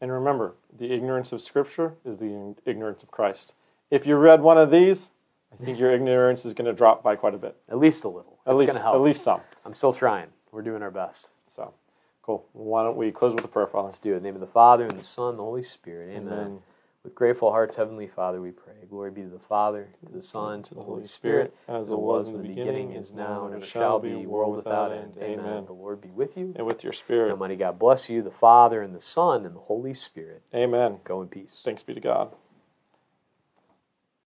[0.00, 3.54] And remember, the ignorance of Scripture is the ignorance of Christ.
[3.90, 5.08] If you read one of these,
[5.52, 7.56] I think your ignorance is going to drop by quite a bit.
[7.70, 8.38] At least a little.
[8.44, 8.96] At it's least, help.
[8.96, 9.40] at least some.
[9.64, 10.26] I'm still trying.
[10.50, 11.28] We're doing our best.
[11.54, 11.72] So,
[12.22, 12.44] cool.
[12.52, 13.86] Why don't we close with a prayer, Father?
[13.86, 14.16] Let's do it.
[14.16, 16.10] In the name of the Father and the Son, and the Holy Spirit.
[16.10, 16.32] Amen.
[16.32, 16.58] Amen.
[17.06, 18.74] With grateful hearts, Heavenly Father, we pray.
[18.90, 22.32] Glory be to the Father, to the Son, to the Holy Spirit, as it was
[22.32, 25.12] in the beginning, is now, and ever shall be, world without end.
[25.22, 25.66] Amen.
[25.66, 26.52] The Lord be with you.
[26.56, 27.30] And with your spirit.
[27.30, 30.42] Almighty God bless you, the Father and the Son and the Holy Spirit.
[30.52, 30.98] Amen.
[31.04, 31.60] Go in peace.
[31.64, 32.32] Thanks be to God.